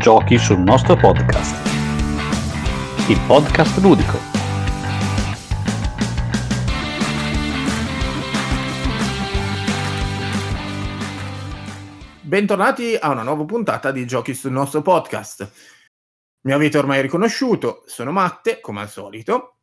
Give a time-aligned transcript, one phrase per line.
[0.00, 1.54] Giochi sul nostro podcast.
[3.10, 4.16] Il podcast ludico.
[12.22, 15.52] Bentornati a una nuova puntata di Giochi sul nostro podcast.
[16.46, 19.56] Mi avete ormai riconosciuto, sono Matte, come al solito,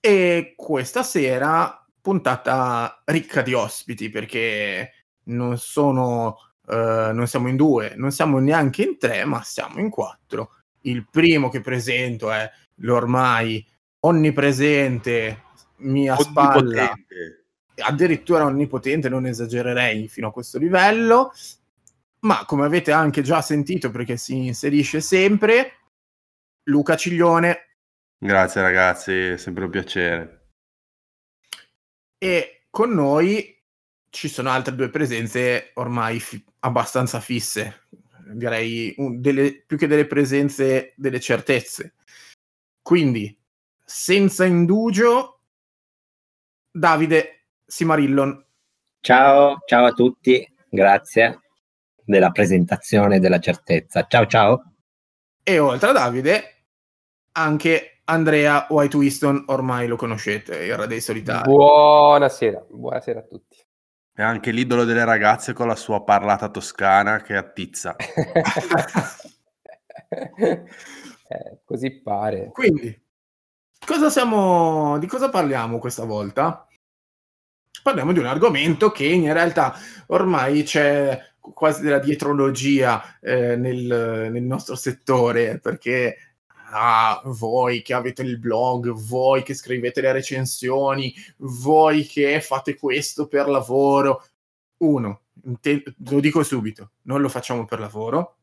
[0.00, 7.92] e questa sera puntata ricca di ospiti perché non sono Uh, non siamo in due,
[7.96, 10.52] non siamo neanche in tre, ma siamo in quattro.
[10.82, 13.66] Il primo che presento è l'ormai
[14.00, 15.42] onnipresente
[15.76, 16.92] mia spalla,
[17.78, 21.32] addirittura onnipotente, non esagererei fino a questo livello,
[22.20, 25.72] ma come avete anche già sentito perché si inserisce sempre,
[26.64, 27.76] Luca Ciglione.
[28.18, 30.48] Grazie ragazzi, è sempre un piacere.
[32.16, 33.53] E con noi
[34.14, 37.88] ci sono altre due presenze ormai fi- abbastanza fisse,
[38.32, 41.94] direi un, delle, più che delle presenze, delle certezze.
[42.80, 43.36] Quindi,
[43.84, 45.40] senza indugio,
[46.70, 48.46] Davide Simarillon.
[49.00, 51.40] Ciao, ciao a tutti, grazie
[52.04, 54.06] della presentazione della certezza.
[54.06, 54.74] Ciao ciao.
[55.42, 56.66] E oltre a Davide,
[57.32, 61.50] anche Andrea White Winston, ormai lo conoscete, il Re dei Solitari.
[61.50, 63.53] Buonasera, buonasera a tutti.
[64.16, 67.96] È anche l'idolo delle ragazze con la sua parlata toscana che attizza.
[70.08, 70.62] eh,
[71.64, 72.50] così pare.
[72.52, 72.96] Quindi,
[73.84, 76.64] cosa siamo, di cosa parliamo questa volta?
[77.82, 79.74] Parliamo di un argomento che in realtà
[80.06, 86.33] ormai c'è quasi della dietrologia eh, nel, nel nostro settore, perché
[86.70, 93.26] ah, voi che avete il blog, voi che scrivete le recensioni, voi che fate questo
[93.26, 94.24] per lavoro.
[94.78, 95.22] Uno,
[95.60, 98.36] te- lo dico subito, non lo facciamo per lavoro.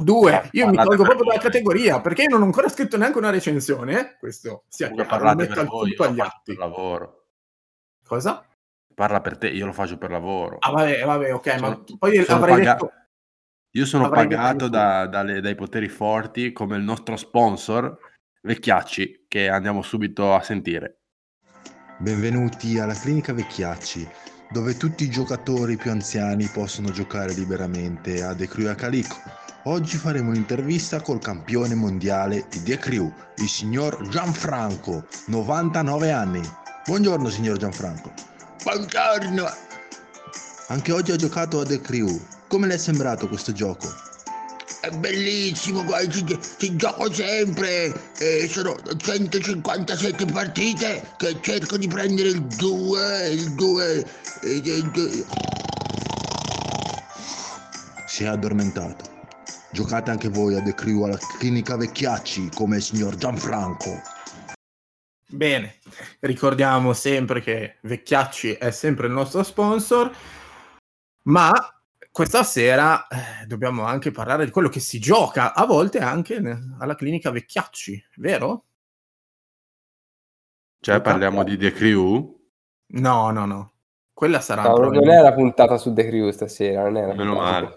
[0.00, 3.30] Due, io mi tolgo proprio dalla categoria perché io non ho ancora scritto neanche una
[3.30, 3.98] recensione.
[3.98, 4.16] Eh?
[4.16, 6.54] Questo sia chiaro, parlate per voi, io agli atti.
[6.54, 7.24] Per lavoro.
[8.06, 8.46] Cosa?
[8.94, 10.58] Parla per te, io lo faccio per lavoro.
[10.60, 12.92] Ah, vabbè, vabbè, ok, sono, ma poi avrei paga- detto
[13.72, 17.96] io sono Avrei pagato da, dalle, dai poteri forti come il nostro sponsor,
[18.40, 21.00] Vecchiacci, che andiamo subito a sentire.
[21.98, 24.08] Benvenuti alla clinica Vecchiacci,
[24.50, 29.16] dove tutti i giocatori più anziani possono giocare liberamente a The Crew a Calico.
[29.64, 36.40] Oggi faremo un'intervista col campione mondiale di The Crew, il signor Gianfranco, 99 anni.
[36.86, 38.12] Buongiorno signor Gianfranco.
[38.62, 39.44] Buongiorno.
[40.68, 42.18] Anche oggi ha giocato a The Crew,
[42.48, 43.86] come le è sembrato questo gioco?
[44.80, 47.92] È bellissimo, ci, ci gioco sempre.
[48.18, 54.06] Eh, sono 157 partite che cerco di prendere il 2, il 2,
[54.44, 55.26] il 2.
[58.06, 59.16] Si è addormentato.
[59.70, 64.00] Giocate anche voi a The Crew alla clinica Vecchiacci come il signor Gianfranco.
[65.30, 65.76] Bene,
[66.20, 70.10] ricordiamo sempre che Vecchiacci è sempre il nostro sponsor,
[71.24, 71.52] ma
[72.18, 76.74] questa sera eh, dobbiamo anche parlare di quello che si gioca, a volte anche ne-
[76.80, 78.64] alla clinica Vecchiacci, vero?
[80.80, 82.40] Cioè parliamo di The Crew?
[82.86, 83.72] No, no, no.
[84.12, 84.62] Quella sarà...
[84.62, 87.72] No, non è la puntata su The Crew stasera, non è la Meno male.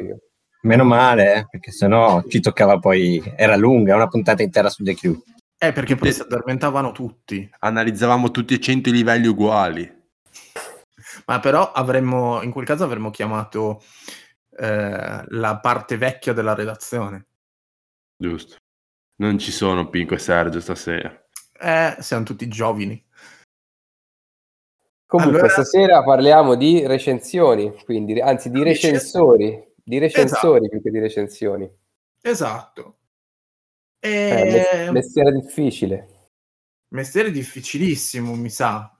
[0.62, 3.22] Meno male, eh, perché sennò ci toccava poi...
[3.35, 5.22] Era lunga, una puntata intera su The Crew.
[5.56, 7.47] Eh, perché poi si addormentavano tutti.
[7.59, 10.00] Analizzavamo tutti e cento i livelli uguali.
[11.28, 13.84] Ma però avremmo, in quel caso avremmo chiamato
[14.62, 17.26] eh, la parte vecchia della redazione.
[18.16, 18.58] Giusto.
[19.16, 21.26] Non ci sono Pinco e Sergio stasera.
[21.60, 23.04] Eh, siamo tutti giovani.
[25.08, 25.52] Comunque, allora...
[25.52, 30.70] stasera parliamo di recensioni, quindi, anzi di recensori, di recensori esatto.
[30.70, 31.78] più che di recensioni.
[32.22, 32.98] Esatto.
[34.00, 34.68] E...
[34.74, 36.30] Eh, mestiere difficile.
[36.90, 38.96] Mestiere difficilissimo, mi sa.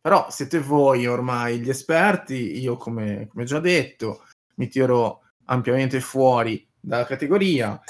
[0.00, 4.24] Però siete voi ormai gli esperti, io come, come già detto,
[4.58, 7.80] mi tiro ampiamente fuori dalla categoria.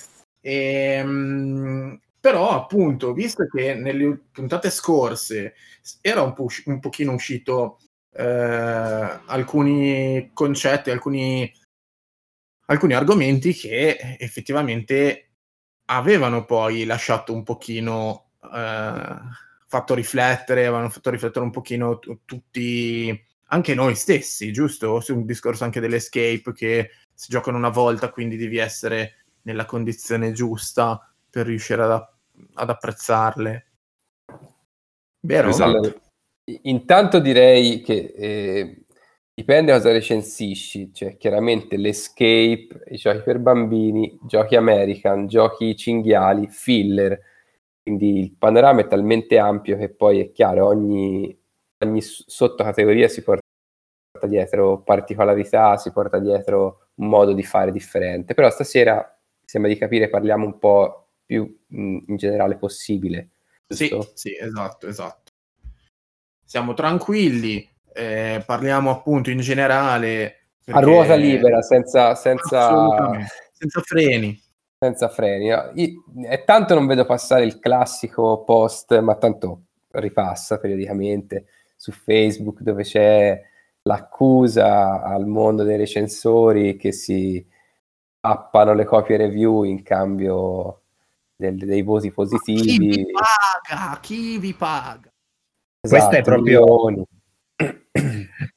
[0.41, 5.55] E, ehm, però appunto, visto che nelle puntate scorse
[6.01, 7.79] era un, po', un pochino uscito
[8.13, 11.51] eh, alcuni concetti, alcuni,
[12.67, 15.31] alcuni argomenti che effettivamente
[15.87, 19.17] avevano poi lasciato un pochino eh,
[19.67, 25.01] fatto riflettere, avevano fatto riflettere un pochino t- tutti anche noi stessi, giusto?
[25.01, 30.33] Su un discorso anche dell'escape che si giocano una volta, quindi devi essere nella condizione
[30.33, 32.07] giusta per riuscire ad,
[32.55, 33.67] ad apprezzarle.
[35.21, 35.49] Vero?
[35.49, 35.71] Esatto.
[35.71, 35.95] Allora,
[36.63, 38.83] intanto direi che eh,
[39.39, 47.17] Dipende cosa recensisci, cioè chiaramente l'escape, i giochi per bambini, giochi American, giochi cinghiali, filler,
[47.81, 51.39] quindi il panorama è talmente ampio che poi è chiaro, ogni,
[51.85, 53.43] ogni sottocategoria si porta
[54.27, 60.09] dietro particolarità, si porta dietro un modo di fare differente, però stasera sembra di capire
[60.09, 63.31] parliamo un po' più in, in generale possibile.
[63.67, 64.03] Giusto?
[64.03, 65.33] Sì, sì, esatto, esatto.
[66.45, 73.21] Siamo tranquilli, eh, parliamo appunto in generale a ruota libera, senza, senza...
[73.53, 74.41] senza freni.
[74.79, 75.47] Senza freni.
[75.47, 81.47] Io, è tanto non vedo passare il classico post, ma tanto ripassa periodicamente
[81.79, 83.41] su Facebook dove c'è
[83.83, 87.47] l'accusa al mondo dei recensori che si
[88.21, 90.83] appano le copie review in cambio
[91.37, 92.61] del, dei voti positivi.
[92.61, 94.01] Chi vi paga?
[94.01, 95.13] Chi vi paga?
[95.81, 96.65] Esatto, Questa è proprio...
[96.65, 97.05] Milioni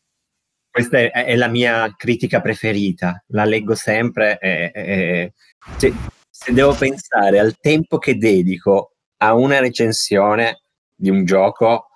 [0.72, 4.40] Questa è, è, la mia critica preferita, la leggo sempre.
[4.40, 5.34] E, e,
[5.78, 5.94] se,
[6.30, 10.62] se devo pensare al tempo che dedico a una recensione
[10.96, 11.91] di un gioco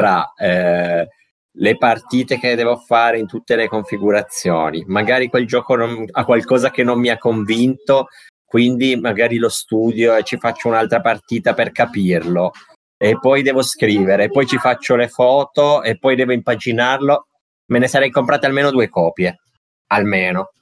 [0.00, 1.08] tra eh,
[1.52, 6.70] le partite che devo fare in tutte le configurazioni, magari quel gioco non, ha qualcosa
[6.70, 8.08] che non mi ha convinto,
[8.44, 12.52] quindi magari lo studio e ci faccio un'altra partita per capirlo
[12.96, 17.26] e poi devo scrivere, poi ci faccio le foto e poi devo impaginarlo.
[17.66, 19.40] Me ne sarei comprate almeno due copie,
[19.88, 20.52] almeno.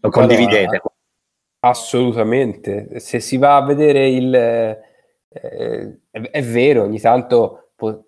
[0.00, 0.66] Lo condividete?
[0.66, 0.94] Allora,
[1.60, 3.00] assolutamente.
[3.00, 4.34] Se si va a vedere il...
[4.34, 8.02] Eh, è, è, vero, ogni tanto po-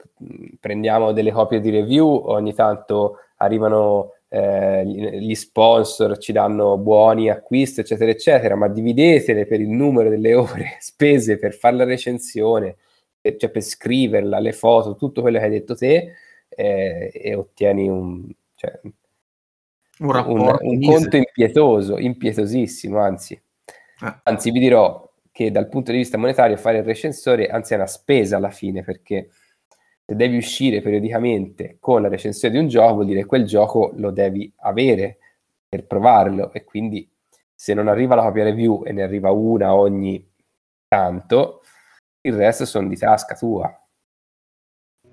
[0.59, 7.81] prendiamo delle copie di review, ogni tanto arrivano eh, gli sponsor, ci danno buoni acquisti,
[7.81, 12.77] eccetera, eccetera, ma dividetele per il numero delle ore spese per fare la recensione
[13.37, 16.15] cioè per scriverla, le foto, tutto quello che hai detto te
[16.49, 18.93] eh, e ottieni un, cioè, un,
[19.99, 23.35] un, un conto impietoso, impietosissimo, anzi.
[23.35, 24.15] Eh.
[24.23, 27.87] Anzi, vi dirò che dal punto di vista monetario fare il recensore, anzi è una
[27.87, 29.29] spesa alla fine, perché
[30.11, 33.93] se devi uscire periodicamente con la recensione di un gioco, vuol dire che quel gioco
[33.95, 35.19] lo devi avere
[35.69, 37.09] per provarlo e quindi
[37.55, 40.29] se non arriva la copia review e ne arriva una ogni
[40.89, 41.61] tanto,
[42.23, 43.73] il resto sono di tasca tua.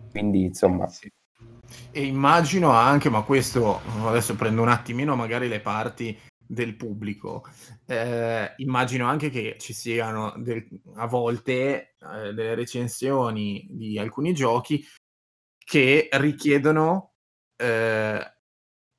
[0.09, 0.87] Quindi, insomma.
[0.87, 1.11] Sì.
[1.91, 6.17] E immagino anche, ma questo adesso prendo un attimino magari le parti
[6.47, 7.45] del pubblico.
[7.85, 14.85] Eh, immagino anche che ci siano del, a volte eh, delle recensioni di alcuni giochi
[15.57, 17.13] che richiedono
[17.57, 18.33] eh,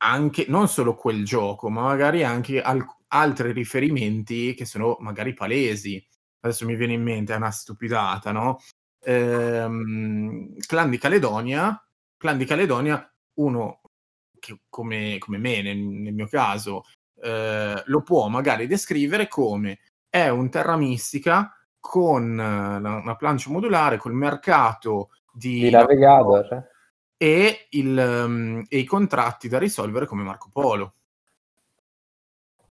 [0.01, 6.05] anche non solo quel gioco, ma magari anche al- altri riferimenti che sono magari palesi
[6.41, 8.59] adesso mi viene in mente, è una stupidata, no?
[9.05, 11.81] Ehm, Clan di Caledonia,
[12.17, 13.81] Clan di Caledonia, uno
[14.39, 16.85] che come, come me, nel, nel, mio caso,
[17.23, 19.79] eh, lo può magari descrivere come
[20.09, 26.69] è un terra mistica con una, una plancia modulare, col mercato di, di Navigator
[27.17, 30.95] e, il, um, e i contratti da risolvere come Marco Polo.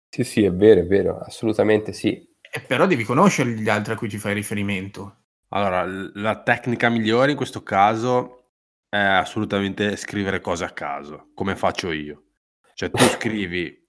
[0.08, 2.28] Sì, sì, è vero, è vero, assolutamente sì.
[2.40, 5.16] Eh, però devi conoscere gli altri a cui ti fai riferimento.
[5.48, 8.50] Allora, la tecnica migliore in questo caso
[8.88, 12.24] è assolutamente scrivere cose a caso, come faccio io.
[12.74, 13.81] Cioè tu scrivi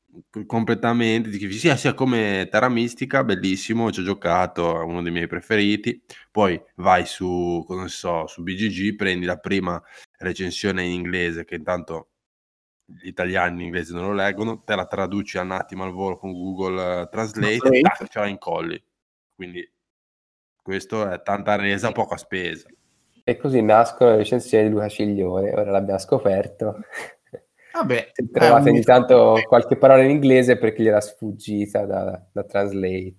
[0.45, 6.01] completamente, sia, sia come Terra Mistica, bellissimo, ci ho giocato, è uno dei miei preferiti,
[6.31, 9.81] poi vai su, non so, su BGG, prendi la prima
[10.19, 12.09] recensione in inglese che intanto
[12.85, 16.31] gli italiani in inglese non lo leggono, te la traduci un attimo al volo con
[16.31, 18.81] Google Translate e tac, ce la incolli.
[19.35, 19.67] Quindi
[20.61, 22.69] questo è tanta resa, poca spesa.
[23.23, 26.83] E così nascono le recensioni di Luca Ciglione, ora l'abbiamo scoperto.
[27.73, 33.15] Vabbè, Se trovate ogni tanto qualche parola in inglese perché gliela sfuggita da, da Translate.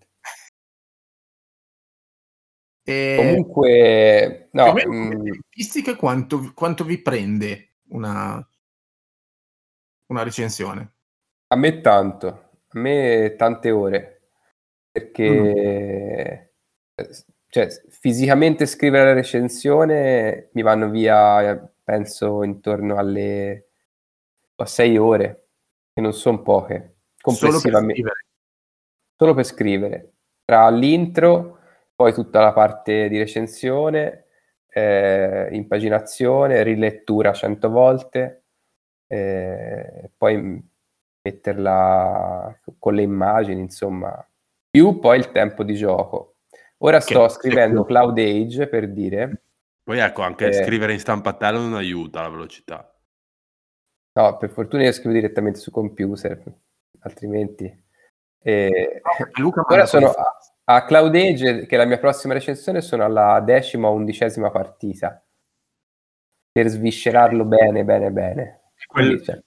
[2.85, 3.15] E...
[3.17, 4.95] Comunque, no, mh...
[4.95, 8.47] Mm, quanto, quanto vi prende una,
[10.07, 10.93] una recensione?
[11.49, 14.29] A me tanto, a me tante ore,
[14.93, 16.53] perché
[17.03, 17.05] mm.
[17.49, 23.64] cioè, fisicamente scrivere la recensione mi vanno via, penso, intorno alle
[24.57, 25.49] a sei ore,
[25.93, 28.01] che non sono poche, complessivamente.
[28.01, 28.23] Solo per,
[29.17, 30.13] Solo per scrivere.
[30.45, 31.59] Tra l'intro,
[31.95, 34.27] poi tutta la parte di recensione,
[34.69, 38.45] eh, impaginazione, rilettura cento volte,
[39.07, 40.63] eh, poi
[41.23, 44.27] metterla con le immagini, insomma,
[44.69, 46.35] più poi il tempo di gioco.
[46.79, 49.43] Ora che sto scrivendo Cloud Age per dire.
[49.83, 52.94] Poi ecco, anche eh, scrivere in stampatello non aiuta la velocità.
[54.17, 56.43] No, per fortuna io scrivo direttamente su computer,
[57.01, 57.83] altrimenti...
[58.41, 59.01] Eh,
[59.39, 63.41] Luca ora sono a, a Cloud Age, che è la mia prossima recensione, sono alla
[63.41, 65.21] decima o undicesima partita.
[66.53, 68.71] Per sviscerarlo bene, bene, bene.
[68.87, 69.43] Quello, Quindi, cioè,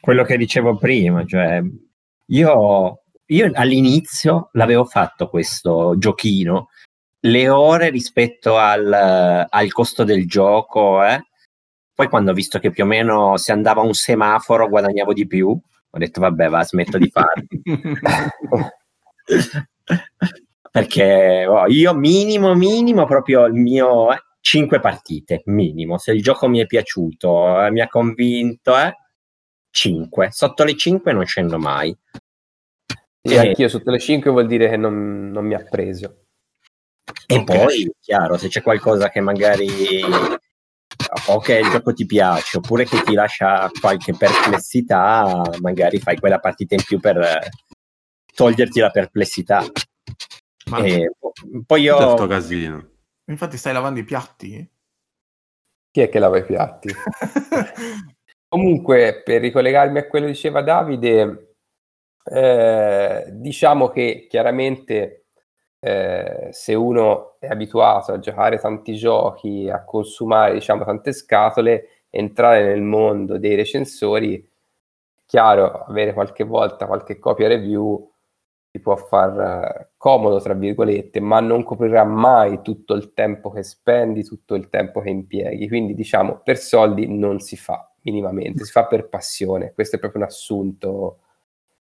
[0.00, 1.62] quello che dicevo prima, cioè
[2.26, 6.68] io, io all'inizio l'avevo fatto questo giochino,
[7.20, 11.24] le ore rispetto al, al costo del gioco, eh.
[11.94, 15.48] Poi quando ho visto che più o meno se andava un semaforo guadagnavo di più,
[15.48, 17.46] ho detto vabbè va, smetto di farlo.
[20.70, 25.98] Perché oh, io minimo, minimo proprio il mio eh, 5 partite, minimo.
[25.98, 28.92] Se il gioco mi è piaciuto, eh, mi ha convinto, eh,
[29.70, 30.28] 5.
[30.32, 31.96] Sotto le 5 non scendo mai.
[33.22, 36.24] sì, Eh, anch'io sotto le 5 vuol dire che non, non mi ha preso.
[37.26, 37.44] E Ok.
[37.44, 39.68] poi, chiaro, se c'è qualcosa che magari
[41.28, 46.38] o che il gioco ti piace, oppure che ti lascia qualche perplessità, magari fai quella
[46.38, 47.48] partita in più per eh,
[48.34, 49.64] toglierti la perplessità.
[50.70, 51.10] Ma E
[51.66, 52.88] poi io Questo casino.
[53.26, 54.70] infatti stai lavando i piatti?
[55.90, 56.88] Chi è che lava i piatti?
[58.48, 61.56] Comunque, per ricollegarmi a quello che diceva Davide,
[62.24, 65.23] eh, diciamo che chiaramente
[65.84, 72.64] eh, se uno è abituato a giocare tanti giochi, a consumare diciamo tante scatole, entrare
[72.64, 74.48] nel mondo dei recensori,
[75.26, 78.10] chiaro, avere qualche volta qualche copia review
[78.70, 83.62] ti può far eh, comodo, tra virgolette, ma non coprirà mai tutto il tempo che
[83.62, 85.68] spendi, tutto il tempo che impieghi.
[85.68, 89.72] Quindi, diciamo, per soldi non si fa minimamente, si fa per passione.
[89.74, 91.18] Questo è proprio un assunto,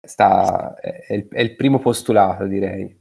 [0.01, 3.00] sta, è, il, è il primo postulato, direi.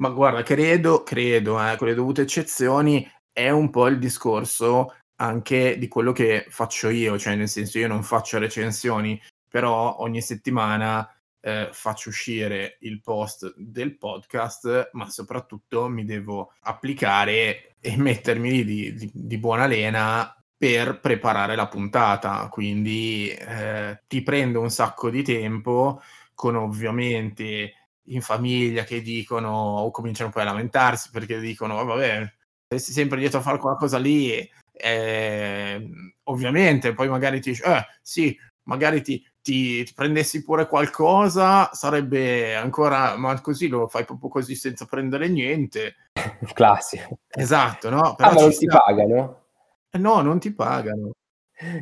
[0.00, 5.76] Ma guarda, credo, credo, eh, con le dovute eccezioni, è un po' il discorso anche
[5.76, 11.08] di quello che faccio io, cioè nel senso io non faccio recensioni, però ogni settimana
[11.40, 18.64] eh, faccio uscire il post del podcast, ma soprattutto mi devo applicare e mettermi lì
[18.64, 22.48] di, di- di buona lena per preparare la puntata.
[22.48, 26.00] Quindi eh, ti prendo un sacco di tempo
[26.34, 27.72] con ovviamente
[28.08, 32.32] in famiglia che dicono o cominciano poi a lamentarsi perché dicono "Oh, vabbè
[32.68, 35.90] sei sempre dietro a fare quella cosa lì eh,
[36.24, 42.54] ovviamente poi magari ti dici eh sì magari ti, ti- ti prendessi pure qualcosa sarebbe
[42.54, 45.96] ancora ma così lo fai proprio così senza prendere niente
[46.54, 47.18] Classico.
[47.28, 48.78] esatto no Ah, Però ma non ci ti sta.
[48.84, 49.44] pagano?
[49.90, 51.12] Eh, no non ti pagano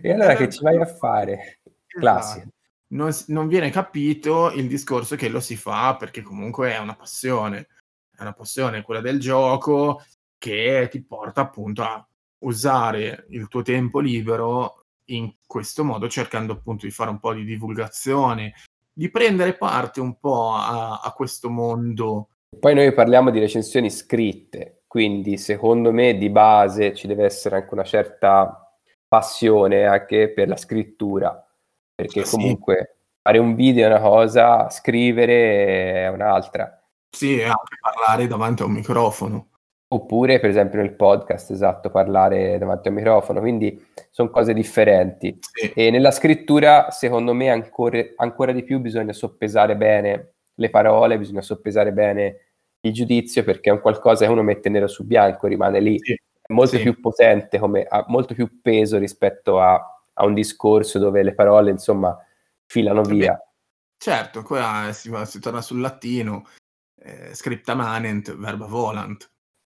[0.00, 1.58] E allora che ci vai a fare?
[1.86, 2.48] Classico.
[2.88, 7.68] Non, non viene capito il discorso che lo si fa perché comunque è una passione,
[8.16, 10.02] è una passione quella del gioco
[10.38, 12.06] che ti porta appunto a
[12.44, 17.44] usare il tuo tempo libero in questo modo cercando appunto di fare un po' di
[17.44, 18.54] divulgazione,
[18.92, 22.28] di prendere parte un po' a, a questo mondo.
[22.58, 27.74] Poi noi parliamo di recensioni scritte, quindi secondo me di base ci deve essere anche
[27.74, 28.60] una certa
[29.06, 31.45] passione anche per la scrittura,
[31.96, 32.36] perché Sì.
[32.36, 36.80] comunque fare un video è una cosa, scrivere è un'altra.
[37.10, 39.48] Sì, e anche parlare davanti a un microfono.
[39.88, 45.36] Oppure, per esempio, nel podcast, esatto, parlare davanti a un microfono, quindi sono cose differenti.
[45.40, 45.72] Sì.
[45.74, 51.40] E nella scrittura, secondo me, ancora, ancora di più bisogna soppesare bene le parole, bisogna
[51.40, 52.36] soppesare bene
[52.80, 55.98] il giudizio, perché è un qualcosa che uno mette nero su bianco, rimane lì.
[56.00, 56.12] Sì.
[56.12, 61.22] È molto più potente, come, ha molto più peso rispetto a, a un discorso dove
[61.22, 62.16] le parole, insomma,
[62.66, 63.38] filano via.
[63.98, 66.46] Certo, qua si, va- si torna sul latino,
[67.00, 69.30] eh, scripta manent, verba volant.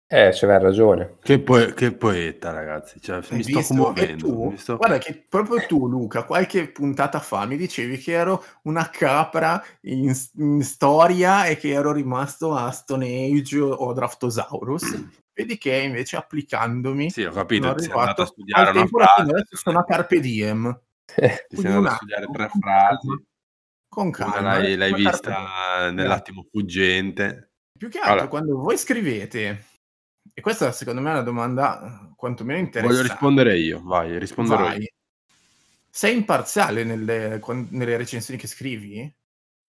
[0.06, 1.16] Eh, c'aveva ragione.
[1.22, 3.00] Che, poe- che poeta, ragazzi.
[3.00, 3.60] Cioè, Hai mi sto visto?
[3.62, 4.26] E commuovendo.
[4.26, 8.44] tu, mi sto- guarda che proprio tu, Luca, qualche puntata fa mi dicevi che ero
[8.64, 15.21] una capra in, in storia e che ero rimasto a Stone Age o Draftosaurus.
[15.34, 17.62] Vedi che invece applicandomi Sì, ho capito.
[17.64, 19.30] sono arrivato a studiare al tempo latino, frase.
[19.30, 20.80] adesso sono a Carpe Diem.
[21.48, 23.06] Ti sei andato a studiare tre con frasi.
[23.08, 23.22] calma,
[23.88, 24.40] Con Una calma.
[24.58, 25.94] l'hai, l'hai vista Diem.
[25.94, 27.50] nell'attimo fuggente.
[27.78, 28.28] Più che altro Allora.
[28.28, 29.64] quando voi scrivete,
[30.34, 32.96] e questa secondo me è una domanda eh, quantomeno interessante.
[33.02, 33.82] Voglio rispondere io.
[33.82, 34.80] Vai, risponderò Vai.
[34.82, 34.88] io.
[35.90, 39.00] Sei imparziale nelle, nelle recensioni che scrivi?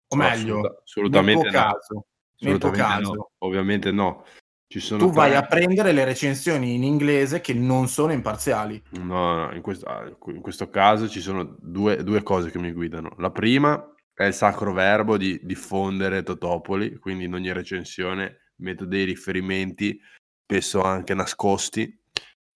[0.09, 1.67] O No, meglio, assoluta- assolutamente nel tuo no.
[1.73, 3.31] caso, nel tuo Assolutamente caso no.
[3.39, 4.25] Ovviamente no.
[4.81, 8.83] Tu vai tre- a prendere le recensioni in inglese che non sono imparziali.
[8.91, 12.73] No, no, in questo, ah, in questo caso ci sono due, due cose che mi
[12.73, 13.15] guidano.
[13.19, 19.05] La prima è il sacro verbo di diffondere Totopoli, quindi in ogni recensione metto dei
[19.05, 19.99] riferimenti,
[20.45, 21.99] spesso anche nascosti,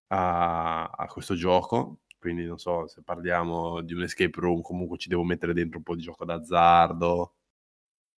[0.09, 1.99] a, a questo gioco.
[2.19, 5.83] quindi non so se parliamo di un escape room, comunque ci devo mettere dentro un
[5.83, 7.35] po' di gioco d'azzardo,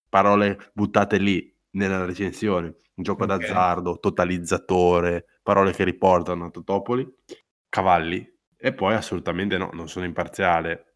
[0.10, 3.26] parole buttate lì nella recensione, un gioco Ok.
[3.26, 7.08] d'azzardo, totalizzatore, parole che riportano a Totopoli,
[7.70, 8.28] cavalli,
[8.58, 10.96] e poi assolutamente no, non sono imparziale,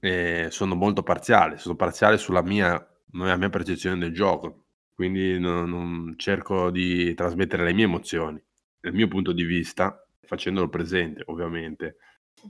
[0.00, 2.74] eh, sono molto parziale, sono parziale sulla mia,
[3.12, 8.40] mia percezione del gioco, quindi non, non cerco di trasmettere le mie emozioni,
[8.78, 11.96] dal mio punto di vista, facendolo presente ovviamente.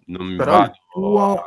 [0.07, 1.45] Non mi Però il tuo- a-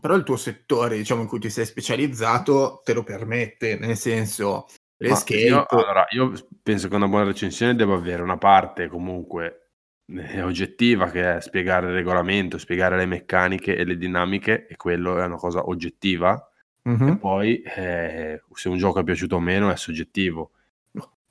[0.00, 4.66] Però il tuo settore, diciamo, in cui ti sei specializzato, te lo permette, nel senso,
[5.02, 5.40] L'escape...
[5.40, 9.70] io, allora, io penso che una buona recensione debba avere una parte comunque
[10.06, 15.18] eh, oggettiva che è spiegare il regolamento, spiegare le meccaniche e le dinamiche e quello
[15.18, 16.44] è una cosa oggettiva
[16.82, 17.08] Mhm.
[17.08, 20.52] e poi eh, se un gioco è piaciuto o meno è soggettivo.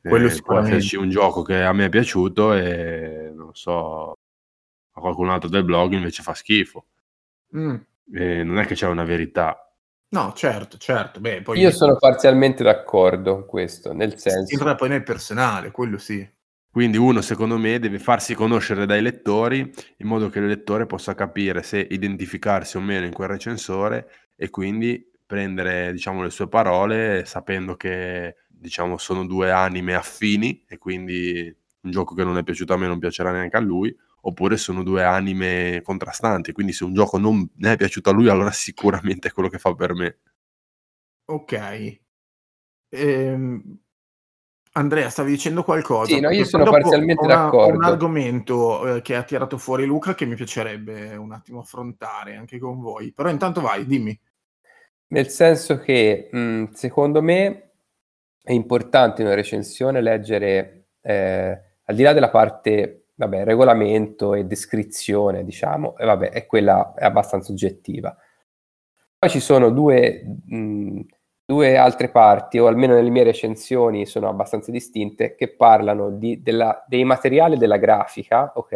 [0.01, 4.99] Quello Eh, può esserci un gioco che a me è piaciuto e non so, a
[4.99, 6.85] qualcun altro del blog invece fa schifo.
[7.57, 7.75] Mm.
[8.13, 9.68] E non è che c'è una verità.
[10.11, 11.19] No, certo, certo.
[11.19, 14.53] Beh, poi Io sono parzialmente d'accordo con questo, nel senso...
[14.55, 16.27] entra poi nel personale, quello sì.
[16.71, 21.13] Quindi uno, secondo me, deve farsi conoscere dai lettori in modo che il lettore possa
[21.13, 27.23] capire se identificarsi o meno in quel recensore e quindi prendere, diciamo, le sue parole
[27.25, 32.73] sapendo che, diciamo, sono due anime affini e quindi un gioco che non è piaciuto
[32.73, 36.93] a me non piacerà neanche a lui, oppure sono due anime contrastanti, quindi se un
[36.93, 40.19] gioco non è piaciuto a lui, allora sicuramente è quello che fa per me.
[41.25, 41.99] Ok.
[42.89, 43.79] Ehm,
[44.73, 46.13] Andrea, stavi dicendo qualcosa?
[46.15, 47.85] Sì, no, io sono parzialmente una- Ho un d'accordo.
[47.85, 52.79] argomento eh, che ha tirato fuori Luca che mi piacerebbe un attimo affrontare anche con
[52.79, 53.11] voi.
[53.11, 54.17] Però intanto vai, dimmi.
[55.07, 57.71] Nel senso che mh, secondo me
[58.43, 64.45] è importante in una recensione leggere, eh, al di là della parte, vabbè, regolamento e
[64.45, 68.15] descrizione, diciamo, e vabbè, è quella è abbastanza oggettiva.
[69.17, 71.01] Poi ci sono due, mh,
[71.45, 76.85] due altre parti, o almeno nelle mie recensioni sono abbastanza distinte, che parlano di- della-
[76.87, 78.71] dei materiali della grafica, ok?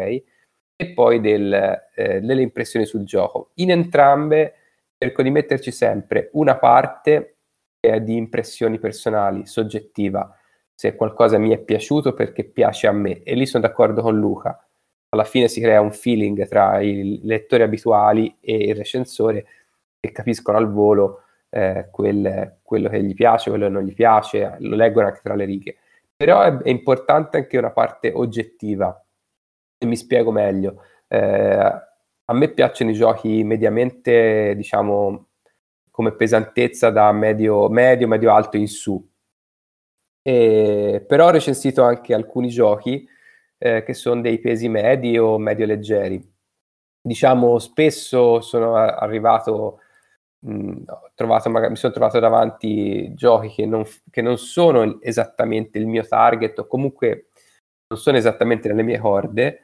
[0.76, 1.54] E poi del,
[1.96, 3.52] eh, delle impressioni sul gioco.
[3.56, 4.56] In entrambe
[4.98, 7.38] cerco di metterci sempre una parte
[7.80, 10.36] che è di impressioni personali, soggettiva,
[10.74, 14.68] se qualcosa mi è piaciuto perché piace a me, e lì sono d'accordo con Luca.
[15.10, 19.46] Alla fine si crea un feeling tra i lettori abituali e il recensore
[20.00, 24.56] che capiscono al volo eh, quel- quello che gli piace, quello che non gli piace,
[24.60, 25.78] lo leggono anche tra le righe.
[26.16, 29.00] Però è, è importante anche una parte oggettiva,
[29.78, 30.84] e mi spiego meglio.
[31.08, 31.82] Eh,
[32.26, 35.28] a me piacciono i giochi mediamente, diciamo,
[35.92, 39.06] come pesantezza da medio, medio, medio alto in su.
[40.26, 43.06] E, però ho recensito anche alcuni giochi
[43.58, 46.26] eh, che sono dei pesi medi o medio leggeri.
[47.02, 49.80] Diciamo, spesso sono arrivato,
[50.40, 50.84] mh,
[51.16, 56.06] trovato magari, mi sono trovato davanti giochi che non, che non sono esattamente il mio
[56.08, 57.30] target o comunque
[57.88, 59.62] non sono esattamente nelle mie corde,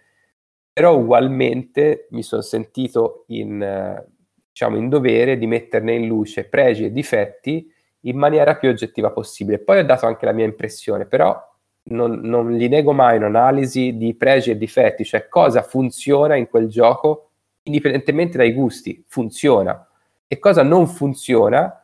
[0.73, 4.05] però ugualmente mi sono sentito in, eh,
[4.49, 9.59] diciamo, in dovere di metterne in luce pregi e difetti in maniera più oggettiva possibile.
[9.59, 11.37] Poi ho dato anche la mia impressione, però
[11.83, 16.67] non, non gli nego mai un'analisi di pregi e difetti, cioè cosa funziona in quel
[16.67, 17.29] gioco
[17.63, 19.87] indipendentemente dai gusti, funziona.
[20.27, 21.83] E cosa non funziona,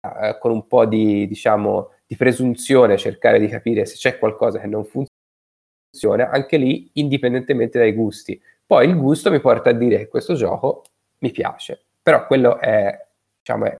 [0.00, 4.66] eh, con un po' di, diciamo, di presunzione, cercare di capire se c'è qualcosa che
[4.66, 8.40] non funziona, anche lì indipendentemente dai gusti.
[8.66, 10.84] Poi il gusto mi porta a dire che questo gioco
[11.18, 13.06] mi piace, però quello è,
[13.38, 13.76] diciamo, è,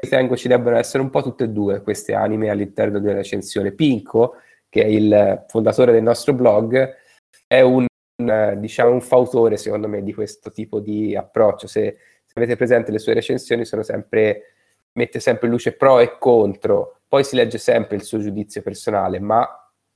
[0.00, 3.72] ritengo ci debbano essere un po' tutte e due queste anime all'interno della recensione.
[3.72, 4.36] Pinco,
[4.68, 6.94] che è il fondatore del nostro blog,
[7.46, 7.86] è un,
[8.22, 11.66] un, diciamo, un fautore, secondo me, di questo tipo di approccio.
[11.66, 14.42] Se, se avete presente le sue recensioni, sempre,
[14.92, 19.18] mette sempre in luce pro e contro, poi si legge sempre il suo giudizio personale,
[19.18, 19.46] ma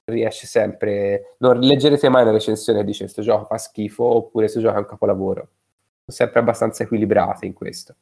[0.04, 4.60] riesce sempre, non leggerete mai una recensione che dice questo gioco fa schifo oppure questo
[4.60, 5.40] gioco è un capolavoro.
[6.04, 7.94] Sono sempre abbastanza equilibrate in questo.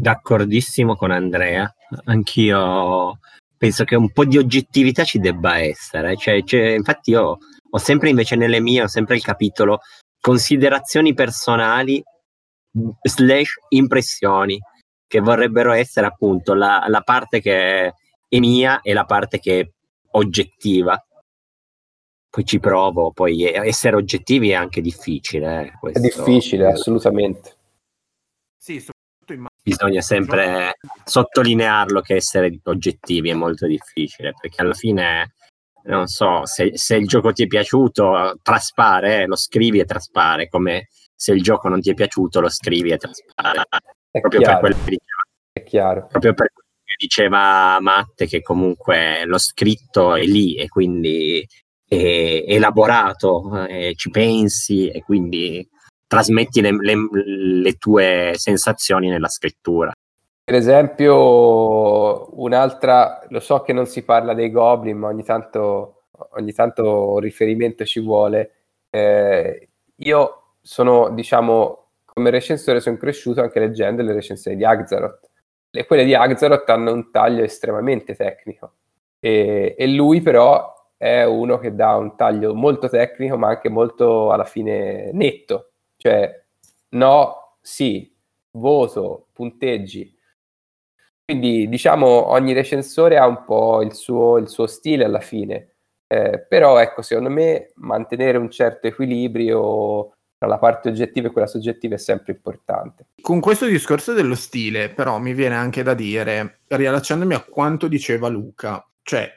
[0.00, 1.68] D'accordissimo con Andrea,
[2.04, 3.18] anch'io
[3.56, 6.16] penso che un po' di oggettività ci debba essere.
[6.16, 9.80] Cioè, cioè, infatti, io ho sempre invece nelle mie, ho sempre il capitolo
[10.20, 12.00] considerazioni personali
[13.02, 14.60] slash impressioni,
[15.04, 17.92] che vorrebbero essere appunto la, la parte che
[18.28, 19.68] è mia e la parte che è
[20.12, 20.96] oggettiva.
[22.30, 25.72] Poi ci provo, poi essere oggettivi è anche difficile.
[25.82, 27.56] eh, È difficile, assolutamente.
[28.56, 28.78] Sì,
[29.68, 35.34] bisogna sempre sottolinearlo che essere oggettivi è molto difficile perché alla fine
[35.84, 40.88] non so se, se il gioco ti è piaciuto traspare lo scrivi e traspare come
[41.14, 43.60] se il gioco non ti è piaciuto lo scrivi e traspari.
[44.10, 46.06] È Proprio chiaro, per quello che diceva è chiaro.
[46.06, 51.46] proprio per quello che diceva Matte che comunque lo scritto è lì e quindi
[51.86, 55.66] è elaborato, eh, ci pensi e quindi
[56.08, 57.08] trasmetti le, le-
[57.62, 59.92] le tue sensazioni nella scrittura.
[60.42, 66.52] Per esempio, un'altra, lo so che non si parla dei goblin, ma ogni tanto, ogni
[66.54, 68.52] tanto riferimento ci vuole.
[68.88, 75.28] Eh, io sono, diciamo, come recensore sono cresciuto anche leggendo le recensioni di Axaroth.
[75.70, 78.72] E quelle di Axaroth hanno un taglio estremamente tecnico.
[79.20, 84.32] E, e lui però è uno che dà un taglio molto tecnico, ma anche molto
[84.32, 85.72] alla fine netto.
[85.98, 86.42] Cioè,
[86.90, 88.10] no, sì,
[88.52, 90.16] voto, punteggi.
[91.24, 95.74] Quindi diciamo ogni recensore ha un po' il suo, il suo stile alla fine,
[96.10, 101.46] Eh, però ecco secondo me mantenere un certo equilibrio tra la parte oggettiva e quella
[101.46, 103.08] soggettiva è sempre importante.
[103.20, 108.28] Con questo discorso dello stile, però, mi viene anche da dire, riallacciandomi a quanto diceva
[108.28, 109.30] Luca, cioè,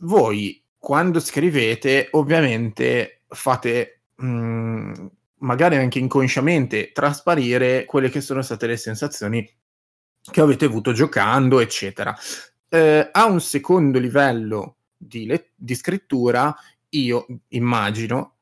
[0.00, 5.06] voi quando scrivete, ovviamente fate, mh,
[5.42, 9.48] magari anche inconsciamente, trasparire quelle che sono state le sensazioni
[10.30, 12.16] che avete avuto giocando, eccetera.
[12.68, 16.54] Eh, a un secondo livello di, le- di scrittura,
[16.90, 18.36] io immagino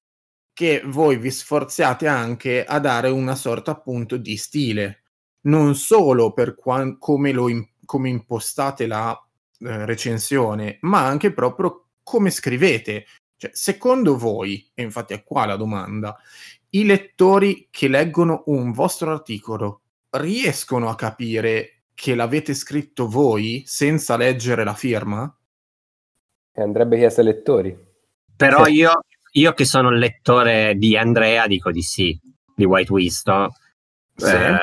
[0.53, 5.03] che voi vi sforziate anche a dare una sorta appunto di stile,
[5.43, 9.13] non solo per quan- come, lo im- come impostate la
[9.61, 13.07] eh, recensione, ma anche proprio come scrivete.
[13.37, 16.15] Cioè, secondo voi, e infatti è qua la domanda,
[16.71, 24.17] i lettori che leggono un vostro articolo riescono a capire che l'avete scritto voi senza
[24.17, 25.37] leggere la firma?
[26.53, 27.77] E andrebbe chiesto ai lettori.
[28.37, 28.73] Però Sì.
[28.73, 28.93] io,
[29.33, 32.19] io che sono il lettore di Andrea dico di sì,
[32.55, 33.49] di White Wisdom.
[34.15, 34.27] Sì.
[34.35, 34.59] Eh,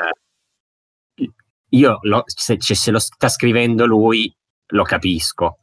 [1.70, 4.34] io lo- se, se- se lo sta scrivendo lui
[4.72, 5.58] lo capisco.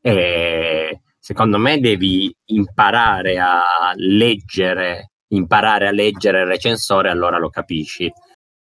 [0.00, 3.62] E secondo me devi imparare a
[3.96, 8.12] leggere, imparare a leggere il recensore, allora lo capisci.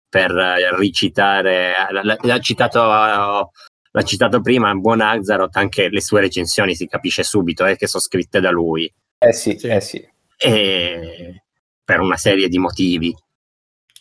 [0.09, 1.73] Per eh, ricitare,
[2.21, 7.75] l'ha, citato, l'ha citato prima, buon Axaroth, anche le sue recensioni si capisce subito eh,
[7.75, 9.67] che sono scritte da lui Eh sì, Sì.
[9.67, 10.07] eh sì.
[10.37, 11.43] e
[11.83, 13.15] per una serie di motivi.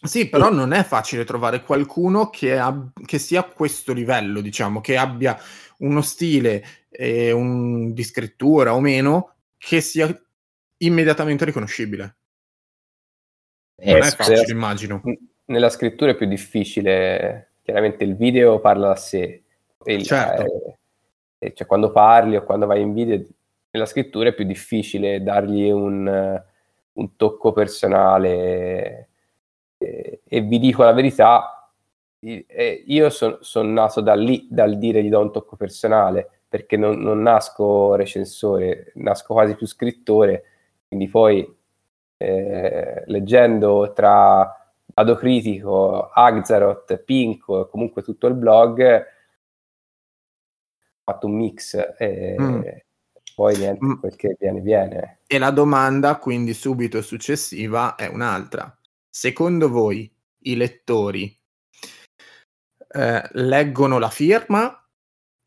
[0.02, 4.80] Sì, però non è facile trovare qualcuno che, ab- che sia a questo livello, diciamo,
[4.80, 5.36] che abbia
[5.78, 10.08] uno stile e un- di scrittura o meno che sia
[10.78, 12.16] immediatamente riconoscibile.
[13.78, 14.50] Non è Eh, facile, sì.
[14.52, 15.02] immagino.
[15.46, 19.42] Nella scrittura è più difficile, chiaramente il video parla da sé.
[19.84, 20.42] Il- Certo.
[20.42, 23.22] eh, e cioè quando parli o quando vai in video,
[23.70, 26.44] nella scrittura è più difficile dargli un, eh,
[26.94, 29.08] un tocco personale.
[29.78, 31.70] E, e vi dico la verità,
[32.20, 36.98] eh, io sono nato da lì, dal dire gli do un tocco personale, perché non,
[37.00, 40.44] non nasco recensore, nasco quasi più scrittore,
[40.88, 41.46] quindi poi
[42.18, 44.50] eh, leggendo tra
[44.94, 49.04] Vado Critico, Axaroth, Pinko e comunque tutto il blog, ho
[51.12, 52.62] fatto un mix e Mm.
[53.34, 53.94] poi niente, Mm.
[54.00, 55.18] quel che viene viene.
[55.26, 58.74] E la domanda, quindi subito successiva, è un'altra.
[59.10, 60.10] Secondo voi
[60.44, 61.34] i lettori
[62.88, 64.85] eh, leggono la firma?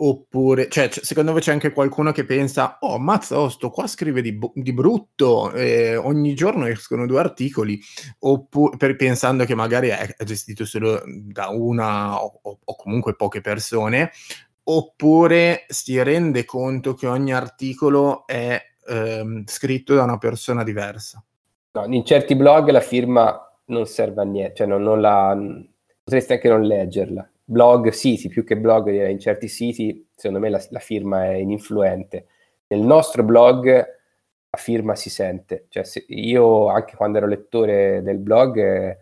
[0.02, 4.22] Oppure, cioè, secondo voi c'è anche qualcuno che pensa, oh, mazza, oh, sto qua scrive
[4.22, 7.78] di, di brutto, eh, ogni giorno escono due articoli,
[8.20, 14.12] oppure per- pensando che magari è, gestito solo da una o, o- comunque poche persone,
[14.64, 18.58] oppure si rende conto che ogni articolo è
[18.88, 21.22] ehm, scritto da una persona diversa.
[21.72, 25.38] No, in certi blog la firma non serve a niente, cioè non, non la,
[26.02, 27.30] potreste anche non leggerla.
[27.50, 31.34] Blog, siti, più che blog, direi, in certi siti, secondo me la, la firma è
[31.36, 32.28] ininfluente.
[32.68, 35.66] Nel nostro blog la firma si sente.
[35.70, 39.00] Cioè, se- io, anche quando ero lettore del blog, eh,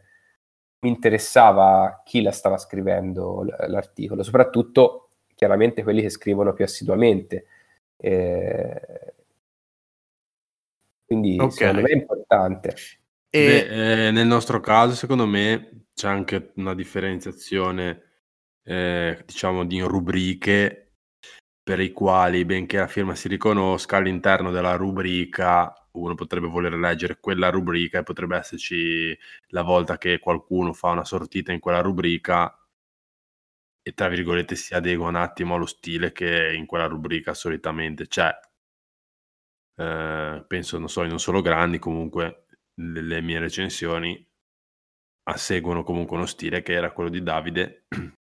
[0.79, 7.45] mi interessava chi la stava scrivendo l- l'articolo, soprattutto chiaramente quelli che scrivono più assiduamente.
[7.97, 9.13] Eh,
[11.05, 11.51] quindi Ok.
[11.51, 12.73] secondo me è importante.
[13.29, 18.06] E Beh, eh, nel nostro caso, secondo me, c'è anche una differenziazione,
[18.67, 20.91] eh, diciamo, di rubriche
[21.63, 27.17] per i quali, benché la firma si riconosca, all'interno della rubrica uno potrebbe voler leggere
[27.19, 32.53] quella rubrica e potrebbe esserci la volta che qualcuno fa una sortita in quella rubrica
[33.81, 38.31] e tra virgolette si adegua un attimo allo stile che in quella rubrica solitamente c'è.
[39.79, 44.25] Eh, penso, non so, non solo grandi, comunque le, le mie recensioni
[45.35, 47.85] seguono comunque uno stile che era quello di Davide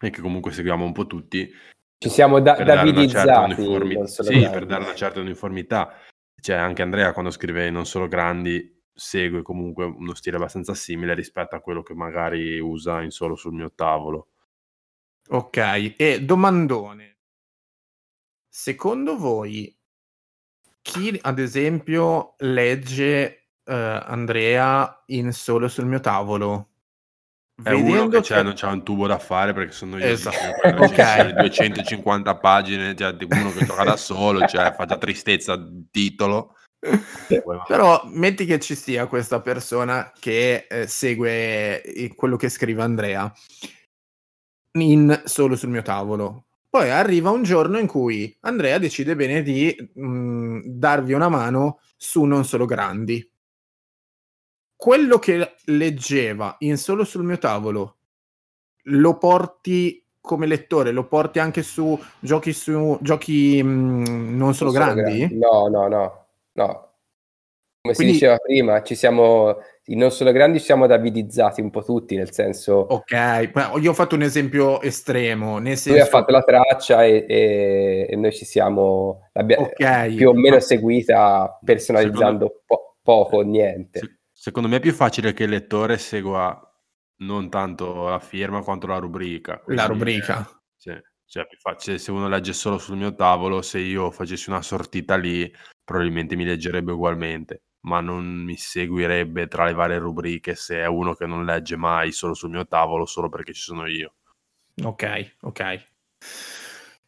[0.00, 1.50] e che comunque seguiamo un po' tutti.
[1.98, 3.62] Ci siamo da- per dare una certa davidizzati.
[3.62, 4.50] solo Sì, grandi.
[4.50, 5.94] per dare una certa uniformità.
[6.40, 11.54] Cioè, anche Andrea quando scrive non solo grandi segue comunque uno stile abbastanza simile rispetto
[11.54, 14.28] a quello che magari usa in solo sul mio tavolo.
[15.30, 17.18] Ok, e domandone.
[18.48, 19.76] Secondo voi,
[20.80, 26.67] chi ad esempio legge eh, Andrea in solo sul mio tavolo?
[27.60, 30.36] È uno che c'è, non c'ha un tubo da fare perché sono io Esatto.
[30.62, 30.90] che Ok.
[30.92, 31.32] okay.
[31.34, 36.54] 250 pagine, cioè uno che gioca da solo, cioè fa già tristezza il titolo.
[37.66, 43.30] Però metti che ci sia questa persona che eh, segue eh, quello che scrive Andrea
[44.78, 46.44] in solo sul mio tavolo.
[46.70, 52.22] Poi arriva un giorno in cui Andrea decide bene di mh, darvi una mano su
[52.24, 53.28] non solo grandi.
[54.80, 57.96] Quello che leggeva in solo sul mio tavolo
[58.90, 64.80] lo porti come lettore, lo porti anche su giochi su giochi mh, non solo Non
[64.82, 65.36] sono grandi?
[65.36, 66.92] No, no, no, no.
[67.80, 71.70] Come Quindi- si diceva prima, ci siamo, i non solo grandi ci siamo davidizzati un
[71.70, 76.06] po' tutti, nel senso, Ok, io ho fatto un esempio estremo, nel lui senso ha
[76.06, 81.58] fatto la traccia e, e- e noi ci siamo l'abbia- Ok, più o meno seguita
[81.64, 84.17] personalizzando po- poco niente.
[84.38, 86.62] Se- Secondo me è più facile che il lettore segua
[87.22, 89.60] non tanto la firma quanto la rubrica.
[89.66, 90.40] la rubrica.
[90.40, 94.62] eh, sì, cioè facile se uno legge solo sul mio tavolo, se io facessi una
[94.62, 100.76] sortita lì, probabilmente mi leggerebbe ugualmente, ma non mi seguirebbe tra le varie rubriche se
[100.82, 104.14] è uno che non legge mai solo sul mio tavolo, solo perché ci sono io.
[104.84, 105.86] Ok, ok.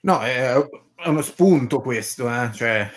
[0.00, 0.52] No, è,
[0.96, 2.50] è uno spunto questo, eh?
[2.52, 2.90] cioè,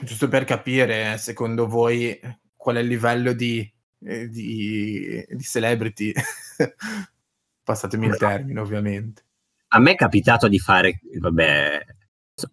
[0.00, 2.20] giusto per capire, secondo voi,
[2.54, 3.66] qual è il livello di,
[4.04, 6.12] eh, di, di celebrity?
[7.62, 9.22] Passatemi il termine, ovviamente.
[9.68, 11.84] A me è capitato di fare, vabbè,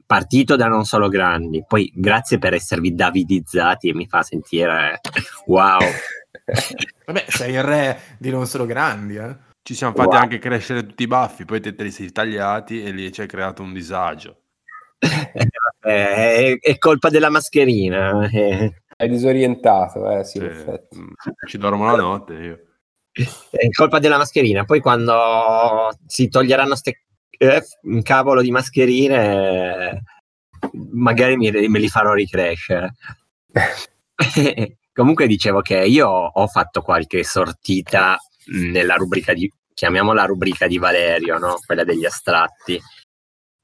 [0.06, 5.00] partito da non solo grandi, poi grazie per esservi davidizzati e mi fa sentire
[5.46, 5.80] wow.
[7.06, 9.36] Vabbè, sei il re di non solo grandi, eh?
[9.62, 10.22] Ci siamo fatti Wow.
[10.22, 13.28] anche crescere tutti i baffi, poi te te li sei tagliati e lì ci hai
[13.28, 14.42] creato un disagio.
[15.80, 18.28] è, è colpa della mascherina.
[18.30, 18.84] eh.
[18.98, 20.84] È disorientato, eh, sì, Cioè,
[21.48, 22.60] ci dormo la notte io.
[23.12, 24.64] È colpa della mascherina.
[24.64, 27.04] Poi quando si toglieranno ste
[27.38, 30.02] eh, un cavolo di mascherine,
[30.92, 32.96] magari mi- me li farò ricrescere.
[34.94, 41.38] Comunque dicevo che io ho fatto qualche sortita nella rubrica di, chiamiamola rubrica di Valerio,
[41.38, 41.58] no?
[41.66, 42.80] quella degli astratti.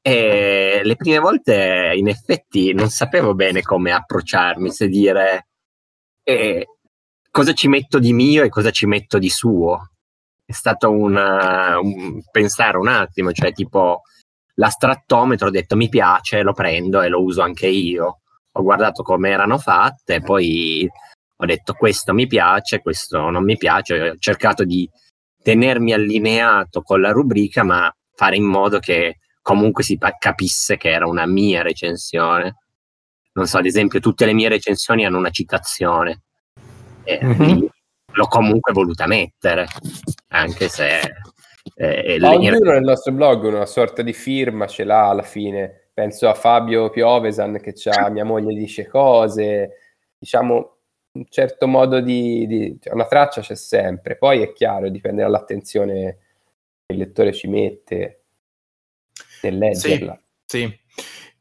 [0.04, 5.48] E le prime volte in effetti non sapevo bene come approcciarmi, se dire
[6.24, 6.68] eh,
[7.30, 9.92] cosa ci metto di mio e cosa ci metto di suo.
[10.46, 14.02] È stato una- un pensare un attimo, cioè tipo
[14.56, 18.22] l'astrattometro, ho detto mi piace, lo prendo e lo uso anche io.
[18.54, 20.90] Ho guardato come erano fatte, poi
[21.38, 24.90] ho detto questo mi piace, questo non mi piace, ho cercato di
[25.42, 30.90] tenermi allineato con la rubrica, ma fare in modo che comunque si pa- capisse che
[30.90, 32.56] era una mia recensione.
[33.34, 36.22] Non so, ad esempio, tutte le mie recensioni hanno una citazione.
[37.04, 37.46] E Mhm.
[37.46, 37.70] lì
[38.14, 39.68] l'ho comunque voluta mettere,
[40.30, 41.00] anche se
[41.76, 45.90] eh, Ma ognuno nel nostro blog una sorta di firma ce l'ha alla fine.
[45.94, 49.78] Penso a Fabio Piovesan che c'ha mia moglie dice cose,
[50.18, 50.76] diciamo
[51.14, 54.18] un certo modo di, di- cioè, una traccia c'è sempre.
[54.18, 56.18] Poi è chiaro, dipende dall'attenzione
[56.86, 58.21] che il lettore ci mette
[59.42, 60.22] nel leggerla.
[60.46, 60.64] Sì.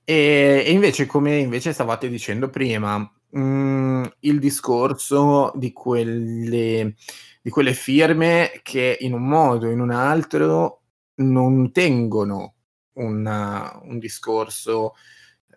[0.05, 6.95] E, e invece, come invece stavate dicendo prima, mh, il discorso di quelle,
[7.43, 10.83] di quelle firme che in un modo o in un altro
[11.17, 12.55] non tengono
[12.95, 14.95] una- un discorso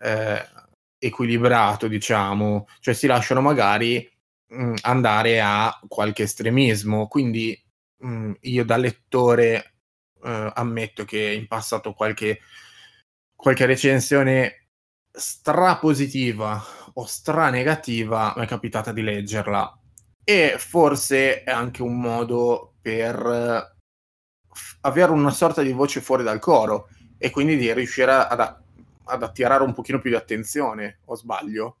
[0.00, 0.42] eh,
[0.98, 4.08] equilibrato, diciamo, cioè si lasciano magari
[4.48, 7.06] mh, andare a qualche estremismo.
[7.08, 7.58] Quindi
[7.98, 9.73] mh, io da lettore
[10.24, 12.40] eh, ammetto che in passato qualche,
[13.34, 14.68] qualche recensione
[15.10, 16.62] strapositiva
[16.94, 19.78] o stranegativa mi è capitata di leggerla.
[20.24, 23.76] E forse è anche un modo per eh,
[24.52, 28.60] f- avere una sorta di voce fuori dal coro e quindi di riuscire ad, a-
[29.04, 31.76] ad attirare un pochino più di attenzione o sbaglio?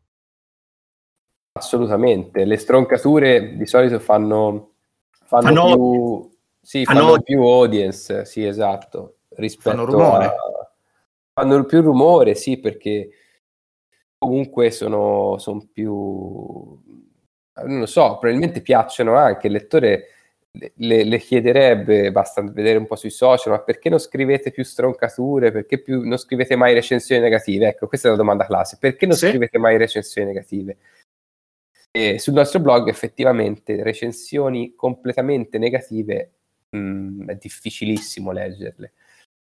[1.56, 4.72] Assolutamente, le stroncature di solito fanno,
[5.24, 6.33] fanno, Fanno- più,
[6.64, 10.24] sì, fanno- fanno più audience, sì, esatto, rispetto Fanno rumore.
[10.24, 10.34] a...
[11.34, 13.10] Fanno più rumore, sì, perché
[14.16, 16.80] comunque sono, sono più...
[17.56, 20.08] Non lo so, probabilmente piacciono anche, il lettore
[20.76, 25.50] le, le chiederebbe, basta vedere un po' sui social, ma perché non scrivete più stroncature?
[25.50, 27.68] Perché più, non scrivete mai recensioni negative?
[27.68, 28.76] Ecco, questa è una domanda classe.
[28.80, 29.28] Perché non Sì.
[29.28, 30.76] scrivete mai recensioni negative?
[31.90, 36.30] E sul nostro blog effettivamente recensioni completamente negative
[36.74, 38.92] mh, è difficilissimo leggerle.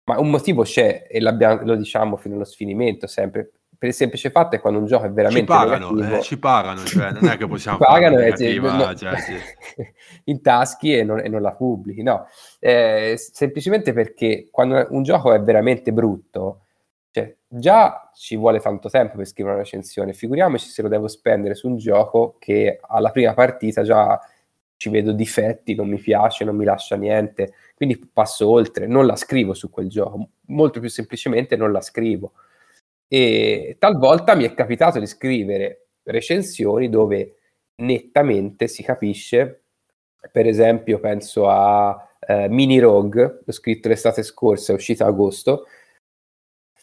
[0.05, 3.51] Ma un motivo c'è e lo diciamo fino allo sfinimento sempre.
[3.83, 6.39] Per il semplice fatto è quando un gioco è Ci veramente pagano, negativo, eh, ci
[6.39, 9.33] pagano, cioè, non è che possiamo Ci pagano fare e ti- negativa, no- cioè, sì.
[10.25, 12.27] in taschi e non, e non la pubblichi, no.
[12.59, 16.61] Eh, semplicemente perché quando un gioco è veramente brutto,
[17.11, 21.53] cioè, già ci vuole tanto tempo per scrivere una recensione, figuriamoci se lo devo spendere
[21.53, 24.17] su un gioco che alla prima partita già
[24.77, 29.15] ci vedo difetti, non mi piace, non mi lascia niente, quindi passo oltre, non la
[29.15, 32.33] scrivo su quel gioco, molto più semplicemente non la scrivo.
[33.07, 37.37] E talvolta mi è capitato di scrivere recensioni dove
[37.75, 39.63] nettamente si capisce,
[40.31, 45.65] per esempio penso a eh, Mini Rogue, l'ho scritto l'estate scorsa, è uscita agosto,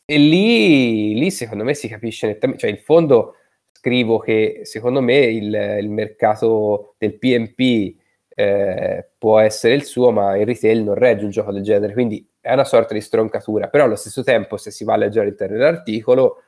[0.05, 3.37] e lì, lì secondo me si capisce nettamente, cioè in fondo
[3.81, 7.97] scrivo che secondo me il, il mercato del PMP
[8.29, 12.27] eh, può essere il suo, ma il retail non regge un gioco del genere, quindi
[12.40, 15.57] è una sorta di stroncatura, però allo stesso tempo se si va a leggere all'interno
[15.57, 16.43] dell'articolo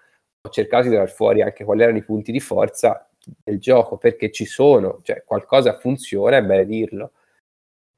[0.45, 3.09] ho cercato di tirar fuori anche quali erano i punti di forza
[3.43, 7.13] del gioco, perché ci sono, cioè qualcosa funziona, è bene dirlo.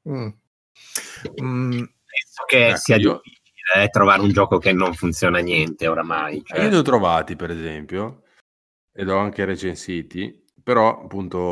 [0.07, 0.27] Mm.
[1.41, 5.87] Mm, Penso che Ecco, sia io- difficile eh, trovare un gioco che non funziona niente
[5.87, 6.41] oramai.
[6.45, 6.61] Cioè.
[6.63, 8.21] Io ne ho trovati, per esempio,
[8.97, 11.51] ed ho anche recensiti, però appunto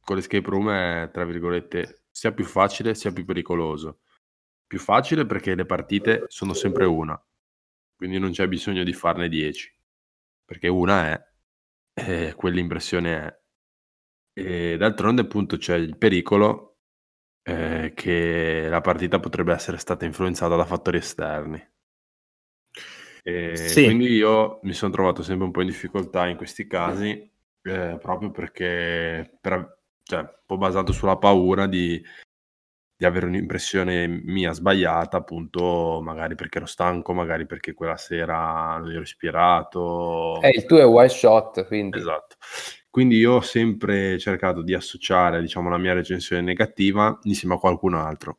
[0.00, 4.00] con l'escape room è, tra virgolette, sia più facile sia più pericoloso.
[4.66, 7.20] Più facile perché le partite sono sempre una,
[7.94, 9.72] quindi non c'è bisogno di farne 10,
[10.44, 11.26] perché una è,
[11.94, 13.40] e quell'impressione è.
[14.32, 16.78] E d'altronde appunto c'è il pericolo
[17.42, 21.64] eh, che la partita potrebbe essere stata influenzata da fattori esterni.
[23.28, 23.84] E Sì.
[23.84, 27.08] Quindi io mi sono trovato sempre un po' in difficoltà in questi casi,
[27.62, 32.00] eh, proprio perché per- cioè, un po' basato sulla paura di,
[32.98, 38.90] di avere un'impressione mia sbagliata, appunto, magari perché ero stanco, magari perché quella sera non
[38.92, 40.40] ero ispirato.
[40.42, 42.36] Eh, il tuo è one shot, quindi Esatto.
[42.90, 47.94] Quindi io ho sempre cercato di associare, diciamo, la mia recensione negativa insieme a qualcun
[47.94, 48.38] altro.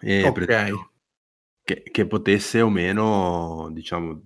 [0.00, 0.91] E per ok, esempio,
[1.62, 4.20] che, che potesse o meno, diciamo,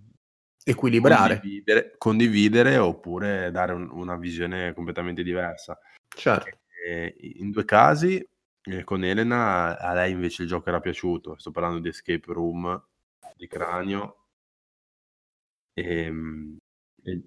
[0.64, 5.78] equilibrare, condividere, condividere oppure dare un- una visione completamente diversa.
[6.08, 6.58] certo.
[6.86, 8.24] E in due casi,
[8.62, 11.36] eh, con Elena, a lei invece il gioco era piaciuto.
[11.38, 12.80] Sto parlando di Escape Room,
[13.36, 14.26] di Cranio.
[15.76, 16.58] ehm,
[17.04, 17.22] E,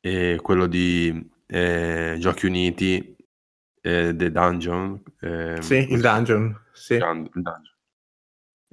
[0.00, 3.16] e quello di eh, Giochi Uniti,
[3.80, 5.02] eh, The Dungeon.
[5.20, 6.98] ehm, Sì, il dungeon, sì.
[6.98, 7.62] Dungeon.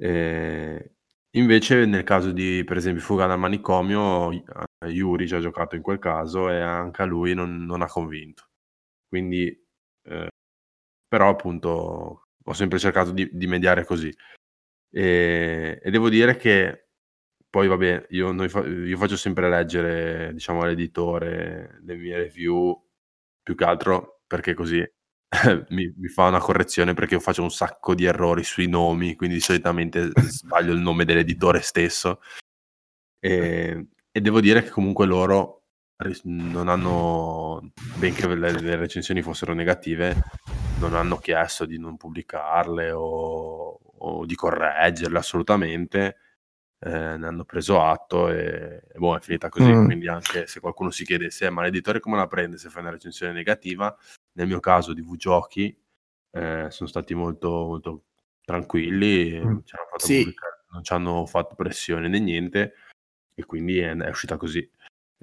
[0.03, 0.93] Eh,
[1.35, 5.99] invece nel caso di, per esempio, Fuga dal manicomio, eh, Yuri ha giocato in quel
[5.99, 8.47] caso e anche a lui non, non ha convinto.
[9.07, 9.47] Quindi,
[10.03, 10.29] eh,
[11.07, 14.13] però appunto, ho sempre cercato di, di mediare così.
[14.91, 16.87] E, e devo dire che
[17.49, 18.49] poi, vabbè, io, noi
[18.87, 22.89] io faccio sempre leggere, diciamo, all'editore le mie review,
[23.43, 24.83] più che altro perché così
[25.69, 29.39] mi, mi fa una correzione perché io faccio un sacco di errori sui nomi, quindi
[29.39, 32.19] solitamente sbaglio il nome dell'editore stesso.
[33.19, 35.63] E, e devo dire che comunque loro
[36.23, 40.15] non hanno, benché le, le recensioni fossero negative,
[40.79, 46.17] non hanno chiesto di non pubblicarle o, o di correggerle assolutamente.
[46.79, 49.71] eh, ne hanno preso atto e, e boh, è finita così.
[49.71, 49.85] Mm.
[49.85, 52.91] Quindi anche se qualcuno si chiedesse, "Eh, ma l'editore come la prende se fai una
[52.91, 53.95] recensione negativa?
[54.33, 55.75] Nel mio caso di V-Giochi
[56.33, 58.03] eh, sono stati molto, molto
[58.45, 59.43] tranquilli, Mm.
[59.43, 60.33] non ci hanno fatto Sì.
[60.71, 62.73] non ci hanno fatto pressione né niente
[63.35, 64.67] e quindi è, è uscita così.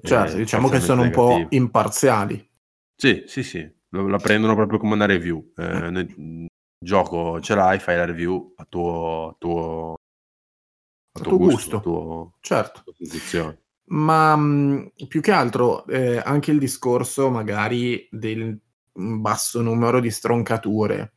[0.01, 2.47] Certo, Eh, diciamo che sono un po' imparziali.
[2.95, 5.53] Sì, sì, sì, lo- la prendono proprio come una review.
[5.57, 6.45] Eh, noi- mh,
[6.81, 9.93] gioco ce l'hai, fai la review a tuo, a tuo,
[11.13, 11.77] a tuo tuo gusto, gusto.
[11.77, 12.83] a tuo- Certo.
[12.85, 13.57] a.
[13.91, 18.57] Ma mh, più che altro eh, anche il discorso magari del
[18.93, 21.13] mh, basso numero di stroncature.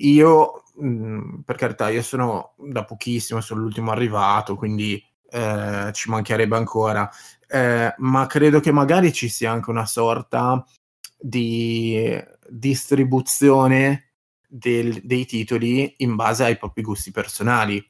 [0.00, 6.56] Io, mh, per carità, io sono da pochissimo, sono l'ultimo arrivato, quindi eh, ci mancherebbe
[6.56, 7.10] ancora,
[7.48, 10.64] Eh, ma credo che magari ci sia anche una sorta
[11.18, 11.96] di
[12.50, 14.14] distribuzione
[14.48, 17.84] del- dei titoli in base ai propri gusti personali.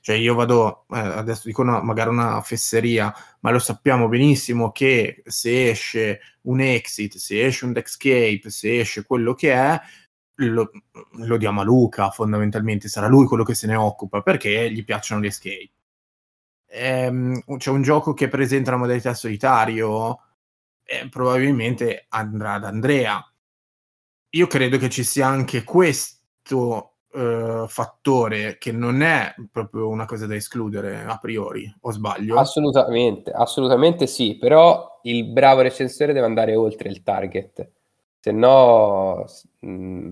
[0.00, 5.22] Cioè io vado, eh, adesso dico una, magari una fesseria, ma lo sappiamo benissimo che
[5.26, 9.80] se esce un exit, se esce un escape, se esce quello che è,
[10.36, 10.70] lo,
[11.18, 15.20] lo diamo a Luca fondamentalmente, sarà lui quello che se ne occupa perché gli piacciono
[15.22, 15.70] gli escape.
[16.72, 20.20] Ehm, c'è un gioco che presenta la modalità solitario,
[20.84, 23.24] eh, probabilmente andrà ad Andrea.
[24.30, 30.26] Io credo che ci sia anche questo eh, fattore che non è proprio una cosa
[30.26, 32.38] da escludere a priori, o sbaglio?
[32.38, 37.70] Assolutamente, assolutamente sì, però il bravo recensore deve andare oltre il target,
[38.20, 39.24] se no...
[39.60, 40.10] Mh,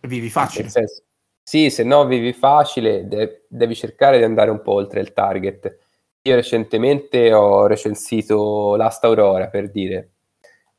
[0.00, 0.68] Vivi facile.
[0.68, 1.02] senso,
[1.42, 5.78] sì, se no vivi facile, de- devi cercare di andare un po' oltre il target.
[6.22, 10.12] Io recentemente ho recensito Last Aurora, per dire,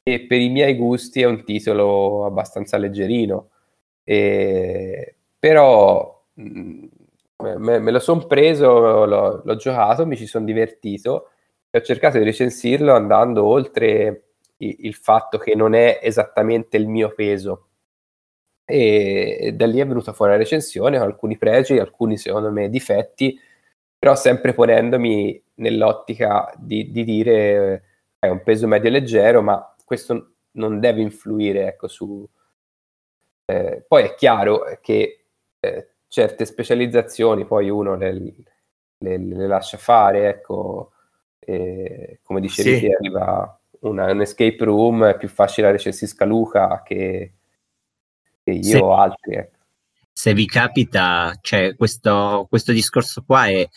[0.04, 3.50] e per i miei gusti è un titolo abbastanza leggerino,
[4.06, 5.16] e...
[5.40, 11.32] però me, me, lo sono preso, l'ho, l'ho, giocato, mi ci sono divertito.
[11.70, 14.28] E ho cercato di recensirlo andando oltre
[14.58, 17.68] il, il fatto che non è esattamente il mio peso.
[18.66, 23.40] E da lì è venuta fuori la recensione con alcuni pregi, alcuni secondo me difetti,
[23.98, 27.84] però sempre ponendomi nell'ottica di, di dire
[28.20, 32.28] è un peso medio leggero, ma questo non deve influire ecco, su...
[33.46, 35.26] Eh, poi è chiaro che
[35.60, 38.12] eh, certe specializzazioni poi uno le,
[38.98, 40.94] le, le lascia fare, ecco,
[41.40, 42.88] e, come dicevi sì.
[42.88, 47.34] arriva una, un escape room, è più facile la recensisca Luca che
[48.46, 49.36] che io se, o altri.
[49.36, 49.58] Ecco.
[50.14, 53.68] Se vi capita, cioè, questo, questo discorso qua è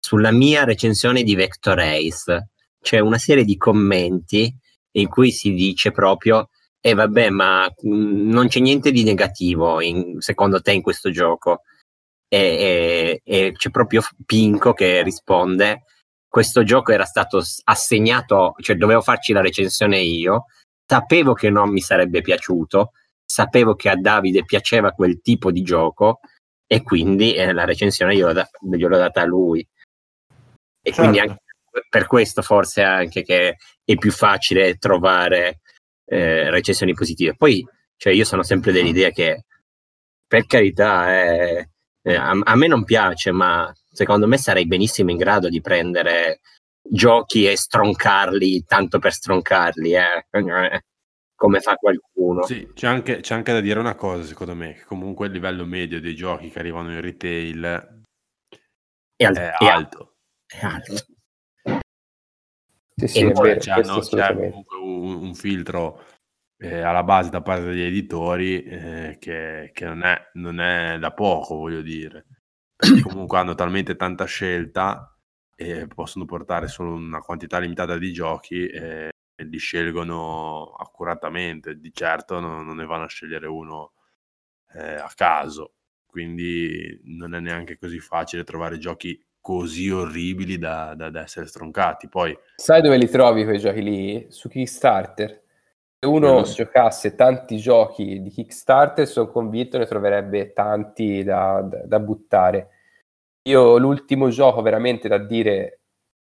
[0.00, 2.48] sulla mia recensione di Vector Race.
[2.80, 4.52] C'è una serie di commenti
[4.92, 6.48] in cui si dice proprio
[6.86, 10.82] e eh vabbè, ma mh, mm, non c'è niente di negativo in, secondo te in
[10.82, 11.62] questo gioco.
[12.28, 15.84] E, e, e, c'è proprio Pinco che risponde:
[16.28, 20.44] Questo gioco era stato assegnato, cioè dovevo farci la recensione io,
[20.86, 22.92] sapevo che non mi sarebbe piaciuto,
[23.24, 26.20] sapevo che a Davide piaceva quel tipo di gioco
[26.66, 29.60] e quindi eh, la recensione gliel'ho, da- gliel'ho, data a lui.
[29.60, 31.00] E certo.
[31.00, 31.38] quindi anche
[31.88, 35.60] per questo forse anche che è più facile trovare
[36.04, 37.34] eh, recensioni positive.
[37.36, 39.44] Poi cioè, io sono sempre dell'idea che
[40.26, 41.70] per carità eh,
[42.02, 46.40] eh, a, a, me non piace, ma secondo me sarei benissimo in grado di prendere
[46.82, 49.94] giochi e stroncarli tanto per stroncarli.
[49.94, 50.26] Eh
[51.34, 52.44] come fa qualcuno.
[52.44, 55.66] Sì, c'è anche, c'è anche da dire una cosa, secondo me, che comunque il livello
[55.66, 58.02] medio dei giochi che arrivano in retail
[59.16, 60.16] è, al- è alto.
[60.46, 60.94] È alto.
[62.96, 66.04] Sì, sì, è vero, c'è, no, c'è comunque un, un filtro
[66.58, 71.12] eh, alla base da parte degli editori eh, che, che non, è, non, è, da
[71.12, 72.26] poco, voglio dire.
[72.76, 75.16] Perché comunque hanno talmente tanta scelta
[75.56, 82.38] e possono portare solo una quantità limitata di giochi eh, li scelgono accuratamente, di certo
[82.40, 83.92] non, non ne vanno a scegliere uno
[84.74, 85.74] eh, a caso,
[86.06, 92.08] quindi non è neanche così facile trovare giochi così orribili da, da, da essere stroncati.
[92.08, 94.26] Poi, Sai dove li trovi quei giochi lì?
[94.30, 95.42] Su Kickstarter.
[95.98, 96.54] Se uno so.
[96.54, 102.70] giocasse tanti giochi di Kickstarter, sono convinto ne troverebbe tanti da, da, buttare.
[103.42, 105.80] Io l'ultimo gioco veramente da dire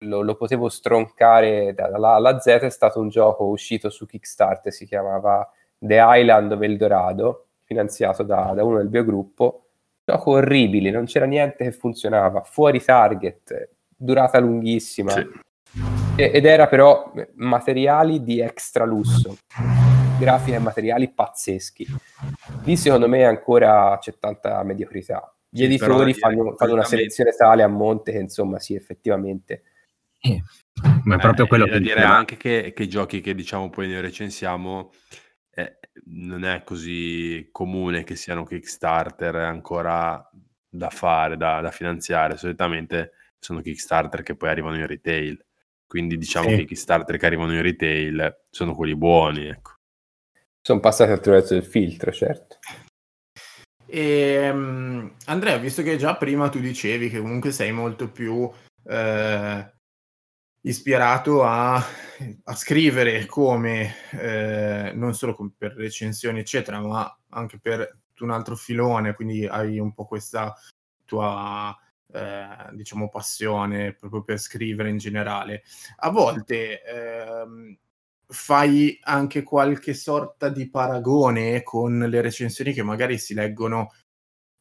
[0.06, 4.86] lo, lo potevo stroncare dalla alla Z, è stato un gioco uscito su Kickstarter, si
[4.86, 5.46] chiamava
[5.76, 9.63] The Island of Eldorado, finanziato da, da uno del biogruppo.
[10.04, 15.12] Gioco orribile, non c'era niente che funzionava, fuori target, durata lunghissima.
[15.12, 15.26] Sì.
[16.16, 19.36] Ed era però materiali di extra lusso,
[20.18, 21.86] grafiche e materiali pazzeschi.
[22.64, 25.34] Lì secondo me ancora c'è tanta mediocrità.
[25.48, 29.62] Gli sì, editori fanno, fanno, una selezione tale a monte che insomma sì, effettivamente
[30.26, 30.42] eh,
[31.04, 33.88] ma è proprio eh, quello che dire anche che, che, i giochi che diciamo poi
[33.88, 34.90] noi recensiamo
[36.06, 40.28] non è così comune che siano Kickstarter ancora
[40.68, 42.36] da fare, da, da, finanziare.
[42.36, 45.44] Solitamente sono Kickstarter che poi arrivano in retail.
[45.86, 46.56] Quindi diciamo sì.
[46.56, 49.46] che i Kickstarter che arrivano in retail sono quelli buoni.
[49.46, 49.72] Ecco.
[50.60, 52.58] Sono passati attraverso il filtro, certo.
[53.86, 58.50] E, um, Andrea, visto che già prima tu dicevi che comunque sei molto più
[58.86, 59.72] eh,
[60.66, 68.30] ispirato a, a scrivere come, eh, non solo per recensioni, eccetera, ma anche per un
[68.30, 70.54] altro filone, quindi hai un po' questa
[71.04, 71.76] tua,
[72.12, 75.64] eh, diciamo, passione proprio per scrivere in generale.
[75.96, 77.78] A volte eh,
[78.26, 83.92] fai anche qualche sorta di paragone con le recensioni che magari si leggono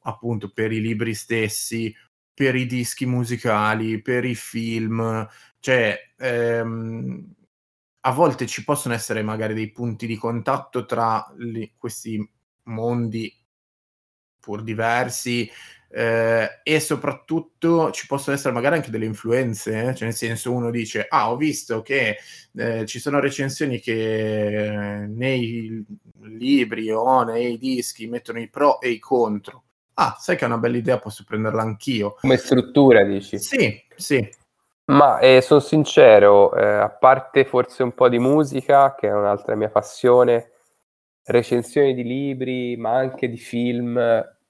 [0.05, 1.95] appunto per i libri stessi
[2.33, 5.27] per i dischi musicali, per i film,
[5.63, 7.35] cioè ehm,
[8.01, 12.29] a volte ci possono essere magari dei punti di contatto tra li- questi
[12.63, 13.33] mondi
[14.41, 15.49] pur diversi
[15.89, 19.95] eh, e soprattutto ci possono essere magari anche delle influenze, eh?
[19.95, 22.17] cioè nel senso uno dice ah ho visto che
[22.57, 25.85] eh, ci sono recensioni che nei
[26.23, 29.63] libri o nei dischi mettono i pro e i contro.
[29.93, 32.15] Ah, sai che è una bella idea, posso prenderla anch'io.
[32.19, 33.39] Come struttura, dici?
[33.39, 34.41] Sì, sì.
[34.85, 39.55] Ma eh, sono sincero, eh, a parte forse un po' di musica, che è un'altra
[39.55, 40.51] mia passione,
[41.23, 43.97] recensioni di libri, ma anche di film,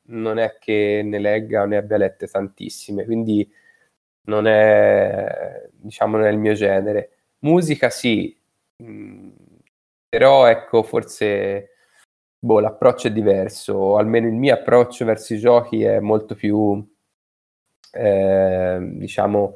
[0.05, 3.47] non è che ne legga o ne abbia lette tantissime, quindi
[4.23, 7.11] non è, diciamo, non il mio genere.
[7.39, 8.36] Musica sì,
[8.77, 9.29] mh, mm,
[10.09, 11.69] però ecco, forse
[12.39, 16.84] boh, l'approccio è diverso, o almeno il mio approccio verso i giochi è molto più,
[17.91, 19.53] eh, diciamo,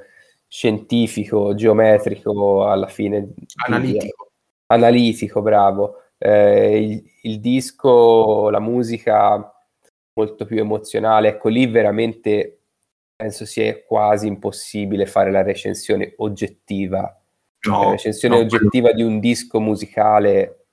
[0.48, 3.34] scientifico, geometrico alla fine.
[3.66, 4.32] Analitico.
[4.68, 6.02] Analitico, bravo.
[6.18, 9.54] Eh, il, il, disco, la musica
[10.14, 12.58] molto più emozionale, ecco lì veramente
[13.18, 17.20] penso sia quasi impossibile fare la recensione oggettiva.
[17.68, 20.68] No, la recensione no, oggettiva di un disco musicale.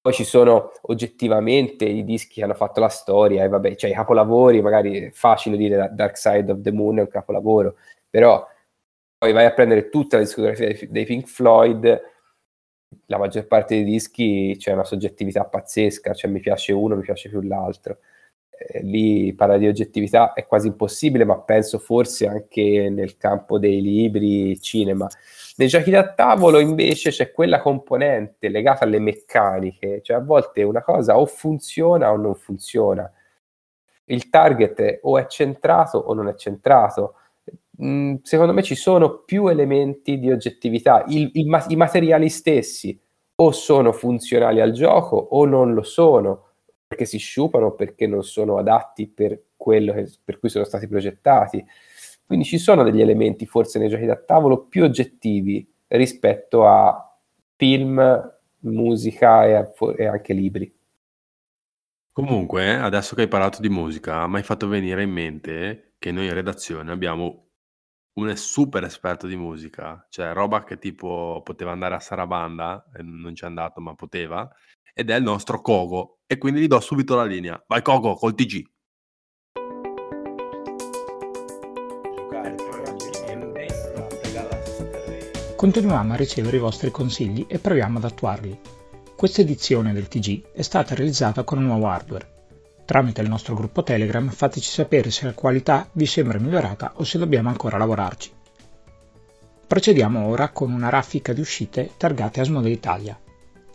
[0.00, 3.94] Poi ci sono oggettivamente i dischi che hanno fatto la storia e vabbè, cioè i
[3.94, 7.76] capolavori, magari è facile dire Dark Side of the Moon è un capolavoro,
[8.16, 8.48] però
[9.18, 12.00] poi vai a prendere tutta la discografia dei, Pink Floyd,
[13.08, 17.28] la maggior parte dei dischi c'è una soggettività pazzesca, cioè mi piace uno, mi piace
[17.28, 17.98] più l'altro.
[18.48, 23.82] Eh, lì parlare di oggettività è quasi impossibile, ma penso forse anche nel campo dei
[23.82, 25.06] libri, cinema.
[25.56, 30.80] Nei giochi da tavolo invece c'è quella componente legata alle meccaniche, cioè a volte una
[30.80, 33.12] cosa o funziona o non funziona.
[34.06, 37.16] Il target o è centrato o non è centrato
[37.82, 41.04] Mm, secondo me ci sono più elementi di oggettività.
[41.08, 42.98] Il, il, I materiali stessi
[43.38, 46.44] o sono funzionali al gioco o non lo sono,
[46.86, 51.64] perché si sciupano, perché non sono adatti per quello che, per cui sono stati progettati.
[52.24, 57.18] Quindi ci sono degli elementi, forse nei giochi da tavolo, più oggettivi rispetto a
[57.56, 60.74] film, musica e, a, e anche libri.
[62.12, 66.26] Comunque, adesso che hai parlato di musica, mi hai fatto venire in mente che noi
[66.26, 67.45] in redazione abbiamo
[68.18, 73.46] un super esperto di musica, cioè roba che tipo poteva andare a Sarabanda, non c'è
[73.46, 74.48] andato ma poteva,
[74.94, 76.20] ed è il nostro Kogo.
[76.26, 77.62] E quindi gli do subito la linea.
[77.66, 78.64] Vai Kogo, col TG.
[85.54, 88.58] Continuiamo a ricevere i vostri consigli e proviamo ad attuarli.
[89.14, 92.35] Questa edizione del TG è stata realizzata con un nuovo hardware
[92.86, 97.18] Tramite il nostro gruppo Telegram fateci sapere se la qualità vi sembra migliorata o se
[97.18, 98.30] dobbiamo ancora lavorarci.
[99.66, 103.18] Procediamo ora con una raffica di uscite targate Asmodee Italia.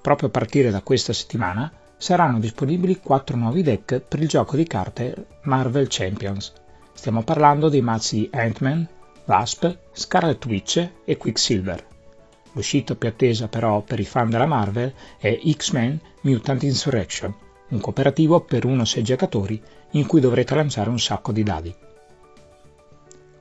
[0.02, 4.66] Proprio a partire da questa settimana saranno disponibili 4 nuovi deck per il gioco di
[4.66, 6.54] carte Marvel Champions.
[6.94, 8.88] Stiamo parlando dei mazzi di Ant-Man,
[9.26, 11.86] Wasp, Scarlet Witch e Quicksilver.
[12.54, 17.36] L'uscita più attesa però per i fan della Marvel è X-Men Mutant Insurrection,
[17.72, 19.62] un cooperativo per 1-6 giocatori
[19.92, 21.76] in cui dovrete lanciare un sacco di dadi.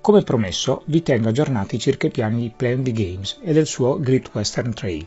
[0.01, 4.01] Come promesso, vi tengo aggiornati circa i piani di Plan B Games e del suo
[4.01, 5.07] Great Western Trail.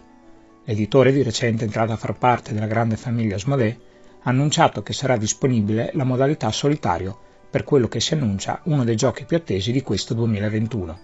[0.65, 3.79] L'editore di recente entrata a far parte della grande famiglia Asmodee
[4.21, 7.17] ha annunciato che sarà disponibile la modalità solitario
[7.49, 10.99] per quello che si annuncia uno dei giochi più attesi di questo 2021.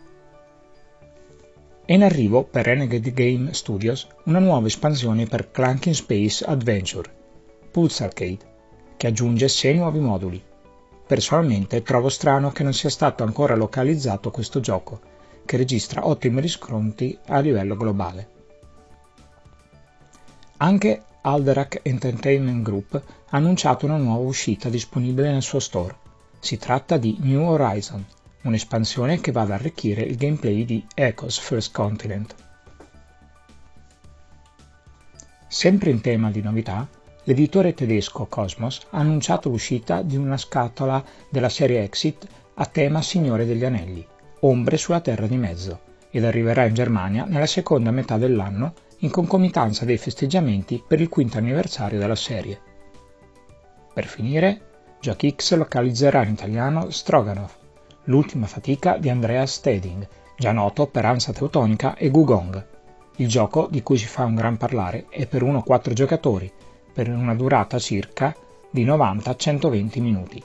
[1.86, 7.19] È in arrivo per Renegade Game Studios una nuova espansione per Clanking Space Adventure,
[7.72, 8.40] Pulse Arcade,
[8.98, 10.44] che aggiunge 6 nuovi moduli.
[11.08, 15.00] Personalmente trovo strano che non sia stato ancora localizzato questo gioco,
[15.46, 18.30] che registra ottimi riscontri a livello globale.
[20.58, 25.96] Anche Alderac Entertainment Group ha annunciato una nuova uscita disponibile nel suo store.
[26.40, 28.06] Si tratta di New Horizon,
[28.44, 32.36] un'espansione che va ad arricchire il gameplay di Echoes First Continent.
[35.48, 36.88] Sempre in tema di novità,
[37.30, 43.46] L'editore tedesco Cosmos ha annunciato l'uscita di una scatola della serie Exit a tema Signore
[43.46, 44.04] degli Anelli,
[44.40, 49.86] Ombre sulla Terra di Mezzo, ed arriverà in Germania nella seconda metà dell'anno in concomitanza
[49.86, 52.60] dei festeggiamenti per il quinto anniversario della serie.
[53.94, 54.62] Per finire,
[55.00, 57.52] Jock X localizzerà in italiano Stroganov,
[58.06, 62.66] l'ultima fatica di Andreas Steding, già noto per Ansa Teutonica e Gugong.
[63.18, 66.52] Il gioco, di cui si fa un gran parlare, è per 1-4 giocatori
[67.00, 68.36] per una durata circa
[68.70, 70.44] di 90-120 minuti.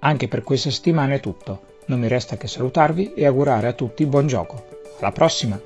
[0.00, 1.78] Anche per questa settimana è tutto.
[1.86, 4.82] Non mi resta che salutarvi e augurare a tutti buon gioco.
[5.00, 5.58] Alla prossima!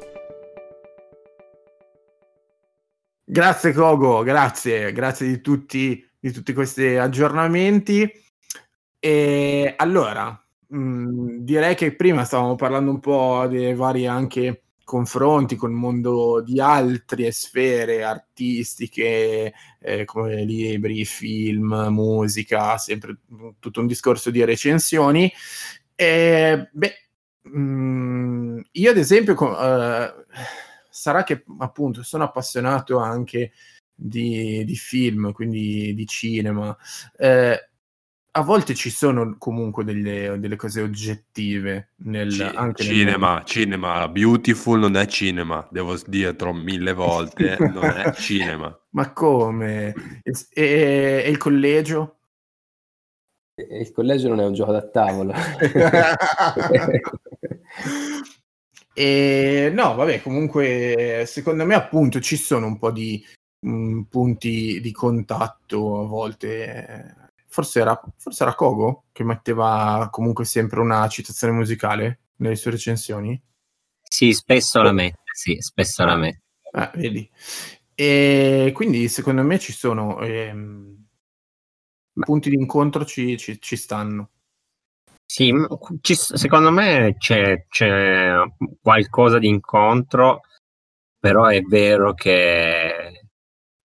[3.24, 8.08] Grazie Kogo, grazie, grazie di tutti, di tutti questi aggiornamenti.
[9.00, 15.68] E allora, mh, direi che prima stavamo parlando un po' dei vari anche confronti con
[15.70, 23.18] il mondo di altre sfere artistiche eh, come libri, film, musica, sempre
[23.58, 25.30] tutto un discorso di recensioni.
[25.94, 26.94] E, beh,
[27.42, 30.14] mh, io ad esempio, eh,
[30.88, 33.52] sarà che appunto sono appassionato anche
[33.94, 36.74] di, di film, quindi di cinema.
[37.14, 37.67] Eh,
[38.38, 43.44] a volte ci sono comunque delle, delle cose oggettive nel Ci- anche nel cinema, mondo.
[43.44, 48.78] cinema, beautiful non è cinema, devo dirlo mille volte, non è cinema.
[48.90, 50.20] Ma come?
[50.22, 52.18] E, e- e il collegio?
[53.56, 55.32] E Il collegio non è un gioco da tavolo.
[58.94, 63.20] e no, vabbè, comunque secondo me appunto ci sono un po' di
[63.66, 67.26] mh, punti di contatto a volte.
[67.48, 73.40] Forse era, forse era Kogo che metteva comunque sempre una citazione musicale nelle sue recensioni.
[74.02, 76.42] Sì, spesso la mette, sì, spesso la mette.
[76.72, 77.28] Ah, vedi.
[77.94, 80.96] E quindi secondo me ci sono ehm,
[82.24, 84.30] punti di incontro ci, ci- ci stanno.
[85.24, 85.52] Sì,
[86.00, 88.32] ci- secondo me c'è, c'è
[88.80, 90.40] qualcosa di incontro,
[91.18, 92.77] però è vero che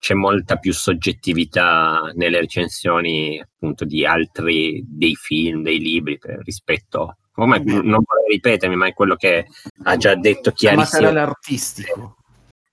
[0.02, 7.18] c'è molta più soggettività nelle recensioni appunto di altri dei film, dei libri rispetto.
[7.30, 9.46] Come, non vorrei ripetermi, ma è quello che
[9.84, 11.02] ha già detto Il chiarissimo.
[11.02, 12.16] materiale artistico.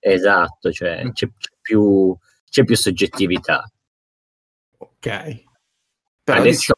[0.00, 1.10] Esatto, cioè Mm.
[1.12, 1.28] c'è,
[1.62, 2.16] più,
[2.50, 3.64] c'è più soggettività.
[4.78, 5.44] Ok.
[6.24, 6.72] Però Adesso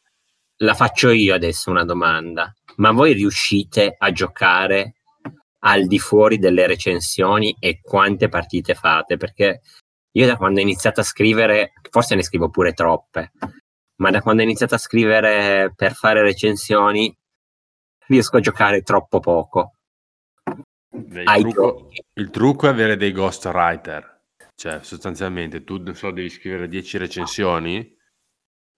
[0.57, 2.55] la faccio io adesso una domanda.
[2.77, 4.97] Ma voi riuscite a giocare
[5.61, 9.17] al di fuori delle recensioni e quante partite fate?
[9.17, 9.63] Perché
[10.13, 13.33] io da quando ho iniziato a scrivere, forse ne scrivo pure troppe,
[13.97, 17.17] ma da quando ho iniziato a scrivere per fare recensioni
[18.07, 19.77] riesco a giocare troppo poco.
[20.95, 26.69] Beh, Il trucco, il trucco è avere dei ghostwriter, cioè sostanzialmente tu so, devi scrivere
[26.69, 27.97] 10 recensioni,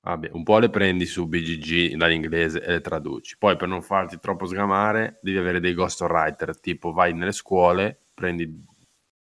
[0.03, 4.21] vabbè, un po' le prendi su BGG dall'inglese e le traduci, poi per non farti
[4.21, 8.65] troppo sgamare devi avere dei ghostwriter, tipo vai nelle scuole, prendi,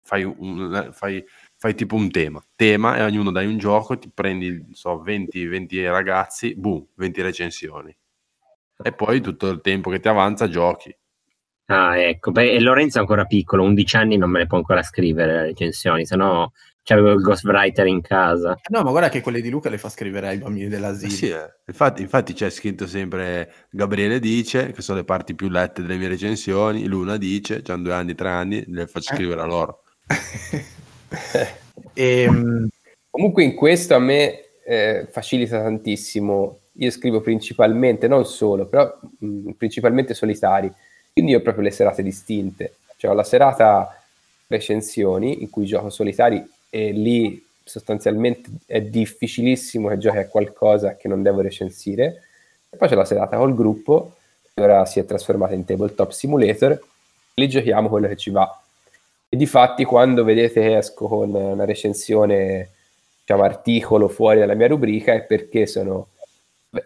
[0.04, 1.24] fai, un, fai,
[1.62, 5.46] fai tipo un tema, tema e ognuno dai un gioco, ti prendi, non so, 20,
[5.46, 7.96] 20 ragazzi, boom, 20 recensioni.
[8.84, 10.92] E poi tutto il tempo che ti avanza giochi.
[11.68, 14.82] Ah, ecco, beh, e Lorenzo è ancora piccolo, 11 anni non me le può ancora
[14.82, 16.52] scrivere le recensioni, se no
[16.82, 18.58] c'avevo il ghostwriter in casa.
[18.72, 21.12] No, ma guarda che quelle di Luca le fa scrivere ai bambini Eh dell'asilo.
[21.12, 21.58] sì, eh.
[21.68, 26.08] Infatti, infatti c'è scritto sempre Gabriele dice, che sono le parti più lette delle mie
[26.08, 29.16] recensioni, Luna dice, hanno due anni, tre anni, le faccio Eh.
[29.18, 29.84] scrivere a loro.
[31.94, 32.70] Ehm,
[33.12, 36.60] Comunque in questo a me eh, facilita tantissimo.
[36.76, 40.72] Io scrivo principalmente, non solo, però mh, principalmente solitari.
[41.12, 42.76] Quindi io ho proprio le serate distinte.
[42.96, 44.02] Cioè ho la serata
[44.48, 51.10] recensioni in cui gioco solitari e lì sostanzialmente è difficilissimo che giochi a qualcosa che
[51.10, 52.24] non devo recensire.
[52.70, 54.16] E poi c'è la serata col gruppo,
[54.54, 56.82] ora si è trasformata in Tabletop Simulator.
[57.34, 58.61] Lì giochiamo quello che ci va.
[59.34, 62.70] E di fatti quando vedete che esco con una recensione,
[63.22, 66.08] diciamo articolo fuori dalla mia rubrica è perché sono,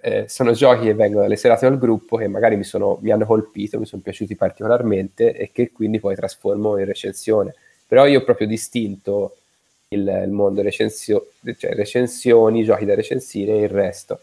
[0.02, 3.26] eh, sono giochi che vengono dalle serate al gruppo che magari mi, sono, mi hanno
[3.26, 7.56] colpito, mi sono piaciuti particolarmente e che quindi poi trasformo in recensione.
[7.88, 9.38] Però io ho proprio distinto
[9.88, 14.20] il, il mondo recensio- cioè recensioni, giochi da recensire e il resto.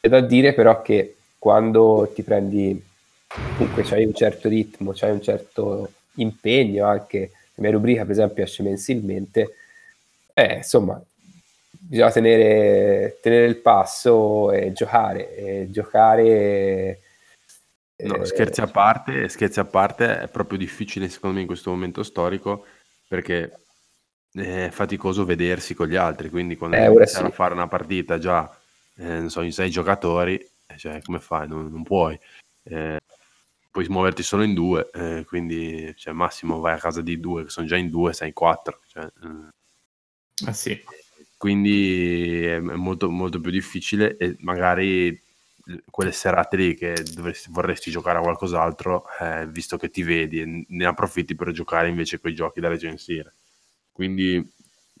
[0.00, 2.82] C'è da dire però che quando ti prendi,
[3.56, 7.30] comunque c'hai un certo ritmo, c'hai un certo impegno anche,
[7.60, 9.54] mia rubrica per esempio esce mensilmente,
[10.34, 11.00] eh, insomma,
[11.70, 17.00] bisogna tenere, tenere il passo e giocare, e giocare...
[17.96, 21.70] No, eh, scherzi a parte, scherzi a parte, è proprio difficile secondo me in questo
[21.70, 22.64] momento storico
[23.06, 23.58] perché
[24.32, 27.22] è faticoso vedersi con gli altri, quindi quando Eh, iniziare sì.
[27.24, 28.48] a fare una partita già,
[28.96, 31.48] eh, non so, in sei giocatori, eh, cioè, come fai?
[31.48, 32.18] Non, non puoi.
[32.62, 32.99] Eh,
[33.70, 37.50] puoi muoverti solo in due, eh, quindi cioè, massimo vai a casa di due, che
[37.50, 38.80] sono già in due, sei in quattro.
[38.86, 40.80] Cioè, eh, ah sì.
[41.36, 45.28] quindi è molto, molto più difficile e magari
[45.90, 50.84] quelle serate lì che dovresti, vorresti giocare a qualcos'altro, eh, visto che ti vedi, ne
[50.86, 53.36] approfitti per giocare invece quei giochi da recensire.
[53.92, 54.42] Quindi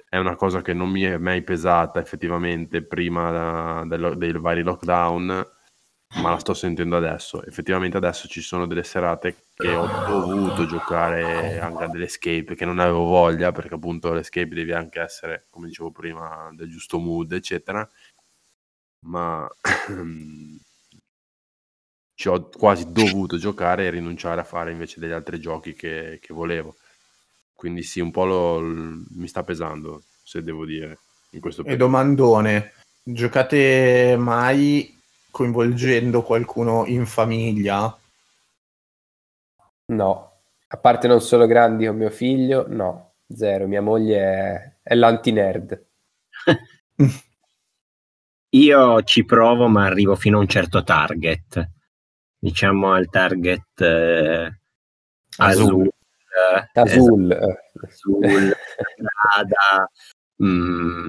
[0.08, 4.62] è una cosa che non mi è mai pesata effettivamente prima da- dello- dei vari
[4.62, 5.46] lockdown,
[6.16, 7.44] ma la sto sentendo adesso.
[7.44, 12.64] Effettivamente adesso ci sono delle serate che ho dovuto giocare anche a delle escape che
[12.64, 17.32] non avevo voglia, perché appunto l'escape devi anche essere, come dicevo prima, del giusto mood,
[17.32, 17.88] eccetera.
[19.06, 19.48] Ma
[22.14, 26.34] ci ho quasi dovuto giocare e rinunciare a fare invece degli altri giochi che, che
[26.34, 26.76] volevo.
[27.54, 30.98] Quindi sì, un po' lo, mi sta pesando, se devo dire,
[31.30, 31.84] in questo E periodo.
[31.84, 34.99] domandone, giocate mai
[35.30, 37.96] coinvolgendo qualcuno in famiglia?
[39.86, 40.32] No,
[40.68, 43.66] a parte non sono grandi con mio figlio, no, zero.
[43.66, 45.84] Mia moglie è, è l'anti-nerd.
[48.52, 51.70] Io ci provo, ma arrivo fino a un certo target.
[52.38, 54.58] Diciamo al target eh,
[55.36, 55.88] Azul.
[55.88, 55.90] azul.
[55.92, 57.30] eh, Azul.
[57.30, 57.60] eh.
[57.86, 58.52] Azul,
[58.96, 59.90] Strada,
[60.42, 61.06] mm,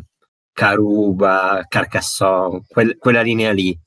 [0.53, 3.77] Caruba, Carcassonne, quel- quella linea lì.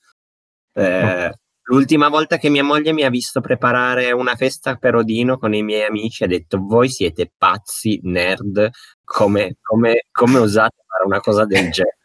[0.75, 1.31] Eh,
[1.67, 5.63] L'ultima volta che mia moglie mi ha visto preparare una festa per Odino con i
[5.63, 8.69] miei amici, ha detto: Voi siete pazzi, nerd,
[9.03, 11.97] come, come, come osate fare una cosa del genere?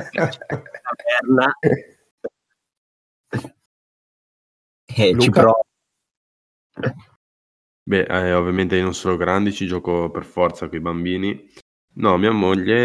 [0.00, 1.52] Taverna.
[4.96, 5.40] E ci Luca?
[5.40, 5.64] provo.
[7.82, 11.50] Beh, eh, ovviamente io non sono grandi, ci gioco per forza con i bambini.
[11.94, 12.76] No, mia moglie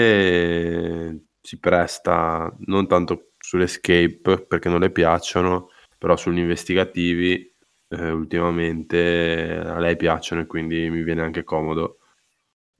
[1.09, 7.51] eh, si presta non tanto sull'escape perché non le piacciono, però sugli investigativi
[7.87, 11.99] eh, ultimamente a lei piacciono e quindi mi viene anche comodo.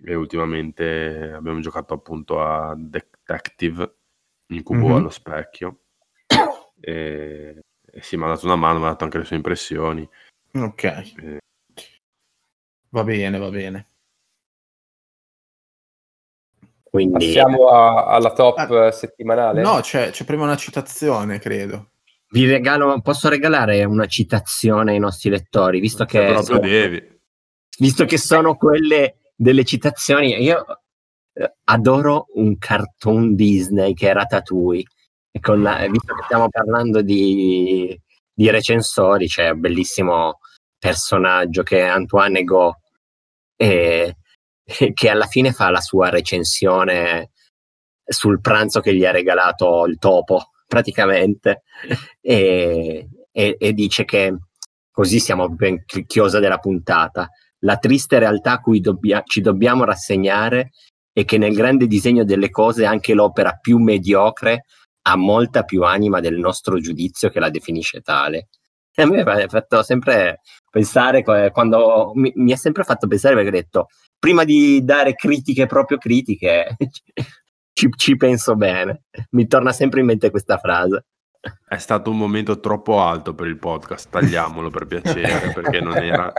[0.02, 3.96] E ultimamente abbiamo giocato appunto a Detective,
[4.48, 4.96] Incubo Mhm.
[4.96, 5.80] allo specchio.
[6.80, 7.60] E,
[7.92, 10.08] e sì, mi ha dato una mano, mi ha dato anche le sue impressioni.
[10.54, 11.38] Ok, Eh,
[12.90, 13.88] va bene, va bene.
[16.90, 19.62] Quindi Passiamo a- alla top Ah, settimanale.
[19.62, 21.92] No, c'è, c'è prima una citazione, credo.
[22.32, 27.20] vi regalo, posso regalare una citazione ai nostri lettori, visto che, proprio sono, devi.
[27.80, 30.42] visto che sono quelle delle citazioni.
[30.42, 30.66] Io
[31.34, 34.86] eh, adoro un cartoon Disney che.
[35.32, 38.00] E con la- visto che stiamo parlando di,
[38.34, 40.40] di recensori, c'è un bellissimo
[40.78, 42.80] personaggio che è Antoine Ego,
[43.56, 44.16] e,
[44.94, 47.32] che alla fine fa la sua recensione
[48.06, 51.64] sul pranzo che gli ha regalato il topo, praticamente,
[52.22, 54.36] e, e- e dice che
[54.92, 55.56] così siamo
[55.86, 57.30] chi- chiosa della puntata.
[57.60, 60.72] La triste realtà a cui dobbia- ci dobbiamo rassegnare
[61.12, 64.66] è che nel grande disegno delle cose anche l'opera più mediocre
[65.04, 68.50] ha molta più anima del nostro giudizio che la definisce tale.
[68.94, 73.36] E a me mi ha fatto sempre pensare, quando mi, mi ha sempre fatto pensare
[73.36, 73.88] perché ho detto,
[74.20, 76.76] prima di dare critiche proprio critiche,
[77.74, 79.04] ci, ci penso bene.
[79.32, 81.06] Mi torna sempre in mente questa frase.
[81.66, 86.32] È stato un momento troppo alto per il podcast, tagliamolo per piacere, perché non era...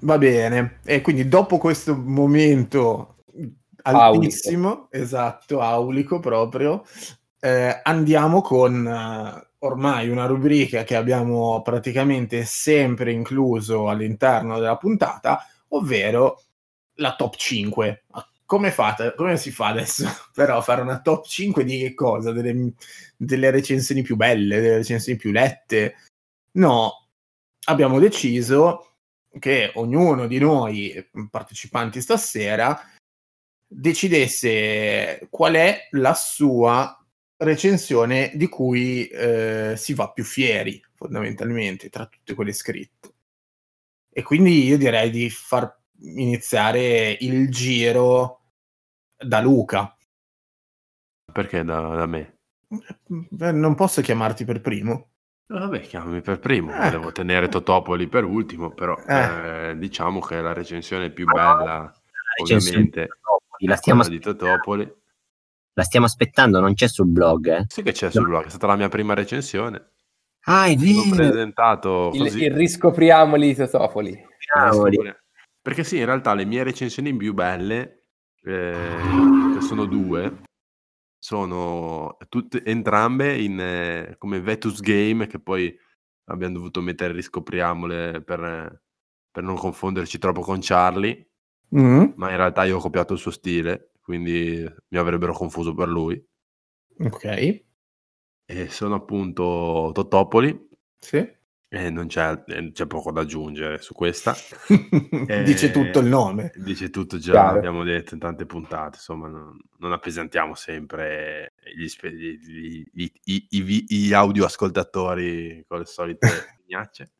[0.00, 0.80] Va bene.
[0.84, 3.16] E quindi dopo questo momento
[3.82, 6.84] altissimo, esatto, aulico proprio,
[7.40, 15.46] eh, andiamo con eh, ormai una rubrica che abbiamo praticamente sempre incluso all'interno della puntata,
[15.68, 16.42] ovvero
[16.94, 18.04] la top 5.
[18.08, 19.14] Ma Come fate?
[19.16, 22.32] Come si fa adesso però a fare una top 5 di che cosa?
[22.32, 22.72] Delle,
[23.16, 25.96] delle recensioni più belle, delle recensioni più lette?
[26.52, 27.08] No,
[27.64, 28.92] abbiamo deciso
[29.38, 32.80] che ognuno di noi partecipanti stasera
[33.68, 36.95] decidesse qual è la sua
[37.38, 43.14] recensione di cui eh, si va più fieri fondamentalmente tra tutte quelle scritte.
[44.10, 48.40] E quindi io direi di far iniziare il giro
[49.16, 49.94] da Luca.
[51.32, 52.38] Perché da, da me?
[52.68, 55.10] Eh, Non posso chiamarti per primo.
[55.48, 56.82] Vabbè, chiamami per primo, Ecco.
[56.82, 59.68] volevo tenere Totopoli per ultimo, però Eh.
[59.70, 61.92] eh, diciamo che la recensione più bella,
[62.38, 63.08] recensione ovviamente,
[63.58, 64.92] la è stiamo, di Totopoli.
[65.76, 67.48] La stiamo aspettando, non c'è sul blog.
[67.48, 67.64] Eh?
[67.68, 69.90] Sì che c'è sul blog, è stata la mia prima recensione.
[70.46, 71.16] Ah, è L'ho vero.
[71.16, 72.44] presentato Il, così.
[72.44, 74.26] il riscopriamoli di Totopoli.
[74.52, 75.14] cavoli.
[75.60, 78.04] Perché sì, in realtà le mie recensioni più belle,
[78.42, 78.96] eh,
[79.54, 80.42] che sono due,
[81.18, 85.76] sono tutte, entrambe in, eh, come Vetus Game, che poi
[86.28, 88.82] abbiamo dovuto mettere riscopriamole per,
[89.30, 91.28] per non confonderci troppo con Charlie,
[91.76, 95.88] Mm, ma in realtà io ho copiato il suo stile, quindi mi avrebbero confuso per
[95.88, 96.24] lui.
[97.00, 97.24] ok,
[98.48, 101.24] E sono appunto Totopoli, sì.
[101.68, 104.34] E non c'è, eh, c'è poco da aggiungere su questa.
[105.44, 106.52] Dice tutto il nome.
[106.56, 107.58] Dice tutto già, Chiaro.
[107.58, 113.84] abbiamo detto in tante puntate, insomma, non, non appesantiamo sempre gli, gli- gli- i, i-
[114.06, 116.26] i audioascoltatori con le solite
[116.66, 117.10] minacce.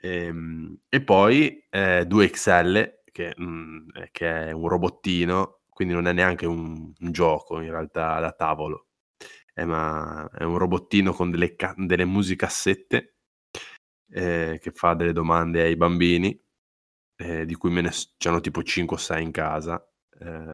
[0.00, 6.12] Ehm, E, poi eh, 2XL, che, mm, eh, che è un robottino, quindi non è
[6.14, 8.86] neanche un, un gioco in realtà da tavolo,
[9.52, 13.16] è, ma, è un robottino con delle, ca- delle musicassette
[14.10, 16.38] eh, che fa delle domande ai bambini,
[17.16, 19.80] eh, di cui me ne s- c'erano tipo 5 o 6 in casa.
[20.20, 20.50] eh,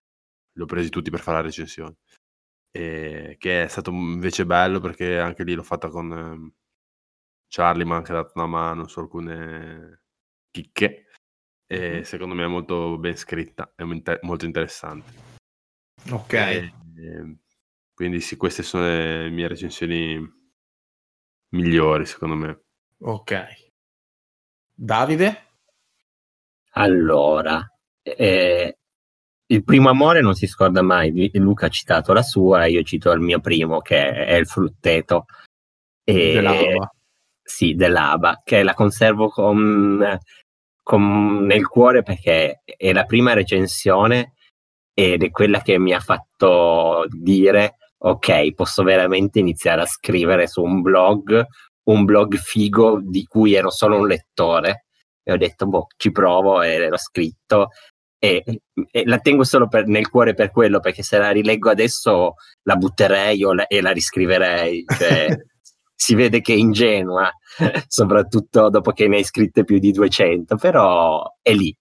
[0.54, 1.96] li ho presi tutti per fare la recensione.
[2.72, 6.52] E che è stato invece bello perché anche lì l'ho fatta con ehm,
[7.48, 10.02] Charlie, mi ha anche dato una mano su alcune
[10.50, 11.06] chicche.
[11.72, 12.02] E Mhm.
[12.02, 15.10] secondo me è molto ben scritta, è inter- molto interessante.
[16.10, 16.32] Ok.
[16.34, 17.38] E, ehm,
[17.94, 20.20] quindi sì, queste sono le mie recensioni
[21.54, 22.60] migliori, secondo me.
[23.00, 23.46] Ok.
[24.74, 25.46] Davide?
[26.72, 27.66] Allora,
[28.02, 28.76] eh,
[29.46, 31.30] il primo amore non si scorda mai.
[31.34, 35.24] Luca ha citato la sua, io cito il mio primo che è il frutteto.
[36.04, 36.94] E, Dell'Ava.
[37.42, 40.18] Sì, dell'Aba, che la conservo con,
[40.82, 44.34] con- nel cuore perché è la prima recensione
[44.94, 50.62] ed è quella che mi ha fatto dire ok, posso veramente iniziare a scrivere su
[50.62, 51.44] un blog,
[51.84, 54.86] un blog figo di cui ero solo un lettore.
[55.22, 57.68] E ho detto, boh, ci provo e l'ho scritto.
[58.18, 58.42] E,
[58.90, 62.76] e la tengo solo per- nel cuore per quello, perché se la rileggo adesso la
[62.76, 64.84] butterei la- e la riscriverei.
[64.86, 65.28] Cioè,
[66.02, 67.30] si vede che è ingenua,
[67.86, 71.74] soprattutto dopo che ne hai scritte più di 200, però è lì.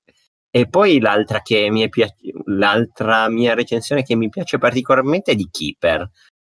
[0.51, 5.47] E poi l'altra, mi è piaci- l'altra mia recensione che mi piace particolarmente è di
[5.49, 6.07] Keeper,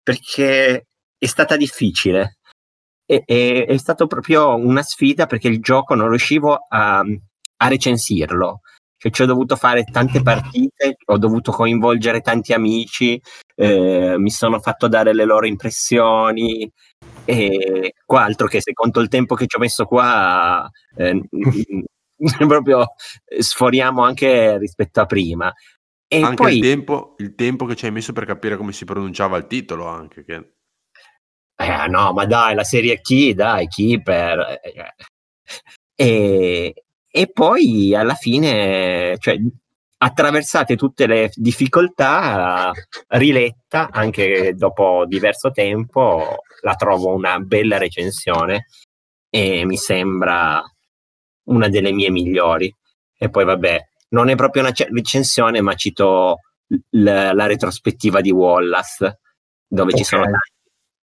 [0.03, 0.87] perché
[1.19, 2.39] è stata difficile.
[3.07, 8.61] E- e- è stato proprio una sfida perché il gioco non riuscivo a, a recensirlo.
[8.99, 13.21] Cioè, ci ho dovuto fare tante partite, ho dovuto coinvolgere tanti amici,
[13.55, 16.71] eh, mi sono fatto dare le loro impressioni.
[17.27, 21.20] E qua altro che se conto il tempo che ci ho messo qua, eh,
[22.47, 22.87] proprio
[23.39, 25.53] sforiamo anche rispetto a prima.
[26.09, 28.85] E anche poi, il, tempo, il tempo che ci hai messo per capire come si
[28.85, 30.53] pronunciava il titolo, anche che
[31.59, 34.61] eh, no, ma dai, la serie chi, dai, Keeper.
[34.62, 34.95] eh,
[35.95, 39.39] E, e poi alla fine, cioè,
[39.99, 42.73] attraversate tutte le difficoltà,
[43.09, 48.67] riletta anche dopo diverso tempo, la trovo una bella recensione
[49.31, 50.63] e mi sembra
[51.45, 52.75] una delle mie migliori.
[53.19, 58.31] E poi, vabbè, non è proprio una ce- recensione, ma cito l- la retrospettiva di
[58.31, 59.21] Wallace,
[59.67, 60.07] dove ci Ok.
[60.07, 60.25] sono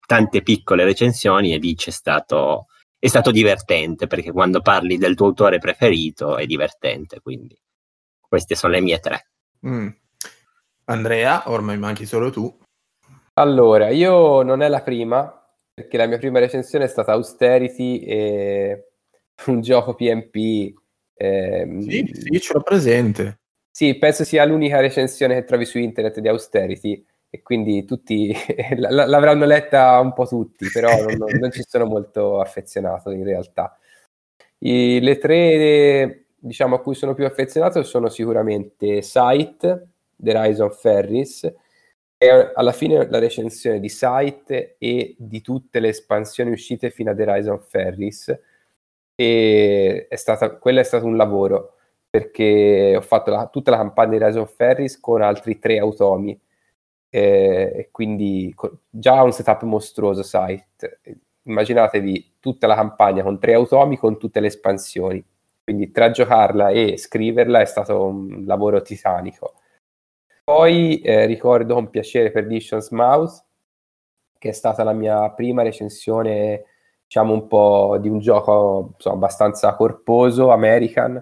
[0.05, 2.67] tante piccole recensioni e lì c'è stato
[2.99, 7.55] è stato divertente perché quando parli del tuo autore preferito è divertente quindi
[8.27, 9.27] queste sono le mie tre
[9.65, 9.87] Mm.
[10.85, 12.55] Andrea, ormai manchi solo tu.
[13.33, 18.87] Allora, io non è la prima, perché la mia prima recensione è stata Austerity e
[19.47, 20.73] un gioco PMP.
[21.15, 23.39] ehm, Sì, sì, ce l'ho presente.
[23.71, 28.31] Sì, penso sia l'unica recensione che trovi su internet di Austerity e quindi tutti
[28.77, 33.23] l- l'avranno letta un po' tutti, però non, non- non ci sono molto affezionato in
[33.23, 33.77] realtà.
[34.59, 40.79] I- le tre, diciamo, a cui sono più affezionato sono sicuramente Sight, The Rise of
[40.79, 41.43] Ferris,
[42.19, 47.15] e alla fine la recensione di Sight e di tutte le espansioni uscite fino a
[47.15, 48.39] The Rise of Ferris.
[49.15, 51.75] E è stata, quello è stato un lavoro
[52.09, 56.39] perché ho fatto la- tutta la campagna di Rise of Ferris con altri tre automi.
[57.09, 60.99] Eh, e quindi co- già un setup mostruoso site
[61.43, 65.23] immaginatevi tutta la campagna con tre automi con tutte le espansioni
[65.67, 69.55] quindi tra giocarla e scriverla è stato un lavoro titanico.
[70.45, 73.43] Poi eh, ricordo con piacere Perdition's Mouse
[74.37, 76.63] che è stata la mia prima recensione
[77.03, 81.21] diciamo un po' di un gioco insomma, abbastanza corposo American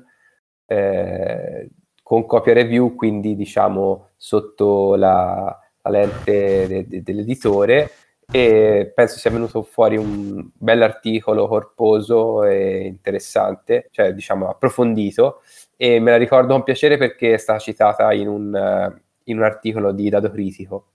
[0.67, 1.69] eh,
[2.03, 7.89] con copia review, quindi diciamo sotto la, la lente de- de- dell'editore
[8.31, 15.41] e penso sia venuto fuori un bell'articolo corposo e interessante, cioè diciamo approfondito
[15.77, 19.91] e me la ricordo con piacere perché è stata citata in un, in un articolo
[19.91, 20.87] di Dado Critico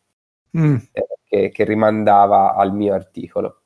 [0.57, 0.77] Mm.
[0.93, 3.61] eh, che, che rimandava al mio articolo.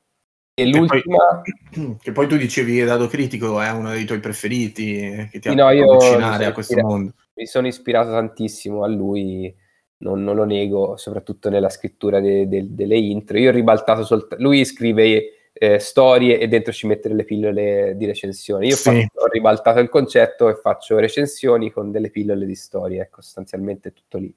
[0.53, 1.41] E Che l'ultima,
[1.73, 5.39] poi, che poi tu dicevi che Dado Critico è uno dei tuoi preferiti, eh, che
[5.39, 7.13] ti ha no, fatto avvicinare a questo ispira- mondo.
[7.33, 9.53] mi sono ispirato tantissimo a lui,
[9.97, 13.37] non, non lo nego, soprattutto nella scrittura de- de- delle intro.
[13.37, 14.43] Io ho ribaltato soltanto.
[14.43, 18.67] Lui scrive eh, storie e dentro ci mettere le pillole di recensioni.
[18.67, 18.89] Io Sì.
[18.89, 23.93] faccio- ho ribaltato il concetto e faccio recensioni con delle pillole di storie, ecco, sostanzialmente
[23.93, 24.35] tutto lì.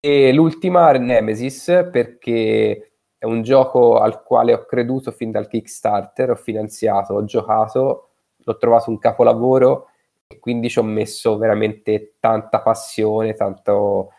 [0.00, 6.36] E l'ultima, Nemesis, perché è un gioco al quale ho creduto fin dal Kickstarter, ho
[6.36, 9.88] finanziato, ho giocato, l'ho trovato un capolavoro
[10.26, 14.12] e quindi ci ho messo veramente tanta passione, tanto...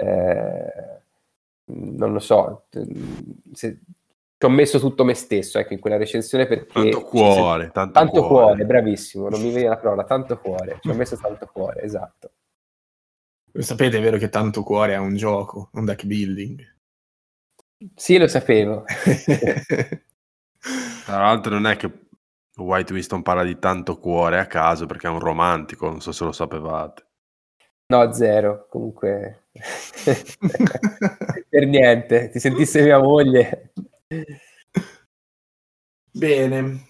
[0.00, 1.00] eh,
[1.66, 2.66] non lo so,
[3.52, 3.80] se-
[4.40, 8.26] ci ho messo tutto me stesso ecco, in quella recensione perché Tanto cuore, tanto, tanto
[8.26, 12.30] cuore, bravissimo, non mi viene la parola, tanto cuore, ci ho messo tanto cuore, esatto.
[13.52, 16.76] Lo sapete, è vero che tanto cuore è un gioco, un deck building.
[17.94, 18.84] Sì, lo sapevo.
[21.04, 21.90] Tra l'altro non è che
[22.56, 26.24] White Winston parla di tanto cuore a caso perché è un romantico, non so se
[26.24, 27.06] lo sapevate.
[27.86, 29.39] No, zero, comunque
[31.48, 33.72] per niente, ti sentisse mia moglie.
[36.12, 36.88] Bene.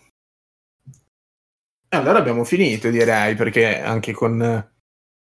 [1.92, 4.72] Allora abbiamo finito, direi, perché anche con,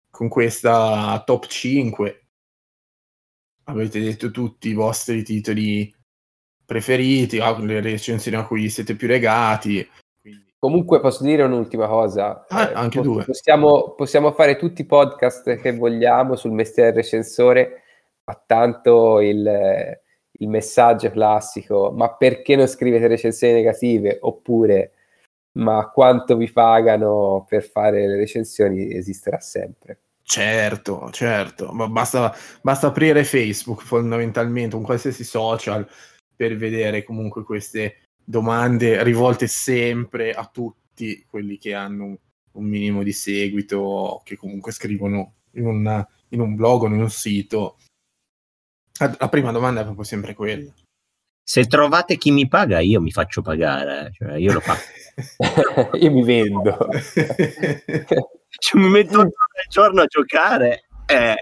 [0.09, 2.27] con questa top 5
[3.65, 5.93] avete detto tutti i vostri titoli
[6.65, 9.87] preferiti, ah, le recensioni a cui siete più legati.
[10.59, 12.45] Comunque posso dire un'ultima cosa.
[12.47, 13.23] Ah, Eh, anche po- due.
[13.25, 17.83] Possiamo, possiamo fare tutti i podcast che vogliamo sul mestiere del recensore,
[18.23, 19.99] ma tanto il,
[20.31, 24.17] il messaggio classico, ma perché non scrivete recensioni negative?
[24.21, 24.93] Oppure,
[25.53, 29.99] ma quanto vi pagano per fare le recensioni esisterà sempre.
[30.23, 35.87] Certo, certo, ma basta, basta aprire Facebook fondamentalmente, un qualsiasi social,
[36.35, 42.17] per vedere comunque queste domande rivolte sempre a tutti quelli che hanno un,
[42.53, 46.99] un minimo di seguito, o che comunque scrivono in, una- in un blog o in
[46.99, 47.77] un sito.
[48.99, 50.73] La, la prima domanda è proprio sempre quella.
[51.41, 54.11] Se trovate chi mi paga, io mi faccio pagare, eh.
[54.11, 54.83] cioè, io lo faccio.
[55.97, 56.77] Io mi vendo.
[58.59, 60.86] Cioè, mi metto tutto il giorno a giocare.
[61.07, 61.35] Eh,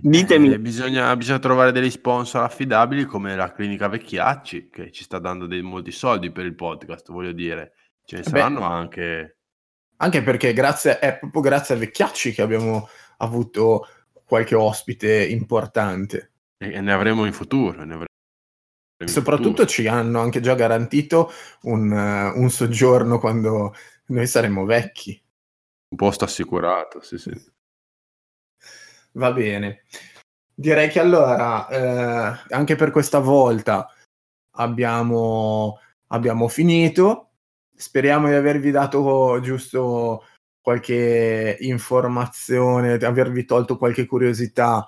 [0.00, 5.18] ditemi, Eh, bisogna, bisogna trovare degli sponsor affidabili come la clinica Vecchiacci che ci sta
[5.18, 7.74] dando dei, molti soldi per il podcast, voglio dire.
[8.04, 8.28] Ce ne Beh.
[8.28, 9.36] saranno anche...
[10.02, 12.88] Anche perché grazie, è proprio grazie a Vecchiacci che abbiamo
[13.18, 13.86] avuto
[14.24, 16.32] qualche ospite importante.
[16.58, 17.78] E ne avremo in futuro.
[17.84, 18.04] Ne avremo
[19.00, 19.68] in Soprattutto futuro.
[19.68, 21.30] ci hanno anche già garantito
[21.62, 23.74] un, eh, un soggiorno quando
[24.06, 25.20] noi saremo vecchi.
[25.90, 27.30] un posto assicurato, sì, sì.
[29.12, 29.82] Va bene.
[30.54, 33.88] Direi che allora, eh, anche per questa volta
[34.56, 37.30] abbiamo, abbiamo finito.
[37.74, 40.24] Speriamo di avervi dato giusto
[40.60, 44.86] qualche informazione, di avervi tolto qualche curiosità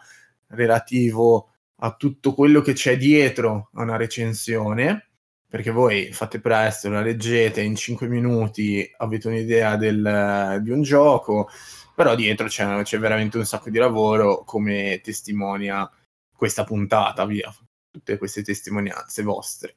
[0.48, 1.50] relativo
[1.80, 5.08] a tutto quello che c'è dietro a una recensione,
[5.48, 11.48] perché voi fate presto, la leggete in 5 minuti, avete un'idea del- di un gioco,
[11.95, 15.90] però dietro c'è, c'è veramente un sacco di lavoro, come testimonia
[16.32, 17.55] questa puntata, via,
[17.90, 19.76] tutte queste testimonianze vostre.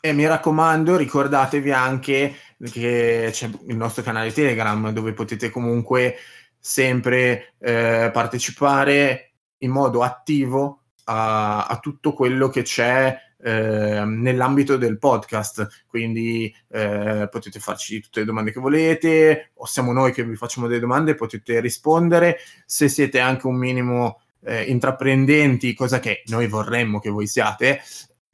[0.00, 2.34] E mi raccomando, ricordatevi anche
[2.70, 6.16] che c'è il nostro canale Telegram dove potete comunque
[6.58, 14.98] sempre eh, partecipare in modo attivo a, a tutto quello che c'è eh, nell'ambito del
[14.98, 15.84] podcast.
[15.86, 20.66] Quindi eh, potete farci tutte le domande che volete, o siamo noi che vi facciamo
[20.66, 22.38] delle domande, potete rispondere.
[22.66, 27.80] Se siete anche un minimo eh, intraprendenti, cosa che noi vorremmo che voi siate,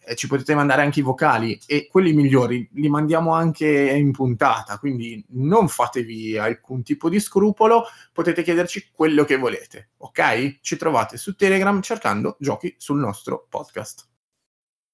[0.09, 4.79] eh, ci potete mandare anche i vocali e quelli migliori li mandiamo anche in puntata,
[4.79, 10.59] quindi non fatevi alcun tipo di scrupolo, potete chiederci quello che volete, ok?
[10.61, 14.07] Ci trovate su Telegram cercando giochi sul nostro podcast.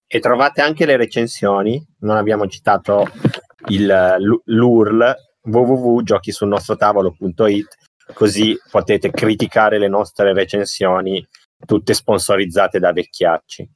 [0.07, 1.85] e trovate anche le recensioni.
[2.01, 3.09] Non abbiamo citato
[3.69, 7.77] il, l'URL www.giochisulnostrotavolo.it
[8.13, 11.27] così potete criticare le nostre recensioni
[11.65, 13.67] tutte sponsorizzate da vecchiacci.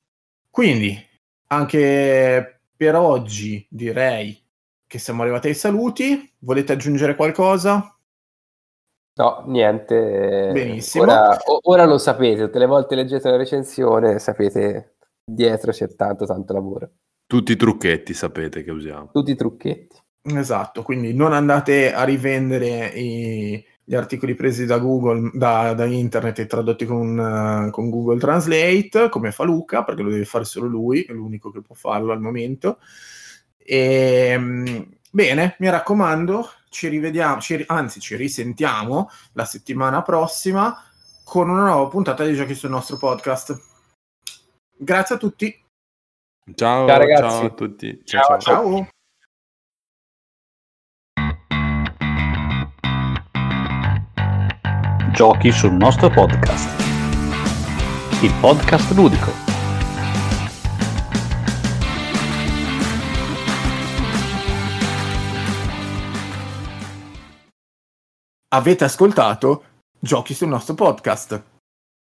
[0.51, 1.08] Quindi,
[1.49, 4.41] anche per oggi direi
[4.87, 6.33] che siamo arrivati ai saluti.
[6.39, 7.95] Volete aggiungere qualcosa?
[9.15, 10.51] No, niente.
[10.53, 11.05] Benissimo.
[11.05, 14.95] Ora, ora lo sapete, tutte le volte leggete la recensione, sapete
[15.25, 16.91] dietro c'è tanto tanto lavoro.
[17.27, 19.11] Tutti i trucchetti sapete che usiamo.
[19.13, 19.97] Tutti i trucchetti.
[20.23, 26.41] Esatto, quindi non andate a rivendere i- gli articoli presi da Google, da, da internet
[26.41, 30.67] e tradotti con, eh, con Google Translate, come fa Luca, perché lo deve fare solo
[30.67, 32.81] lui, è l'unico che può farlo al momento.
[33.57, 34.81] E, mm,
[35.11, 40.77] bene, mi raccomando, ci rivediamo, ci anzi ci risentiamo la settimana prossima
[41.25, 43.59] con una nuova puntata di Giochi sul nostro podcast.
[44.77, 45.65] Grazie a tutti.
[46.55, 47.23] Ciao, Ciao, ragazzi.
[47.23, 48.03] ciao a tutti.
[48.05, 48.89] Ciao, Ciao.
[55.19, 56.81] Giochi sul nostro podcast.
[58.23, 59.33] Il podcast ludico.
[68.55, 69.65] Avete ascoltato
[69.99, 71.58] Giochi sul nostro podcast.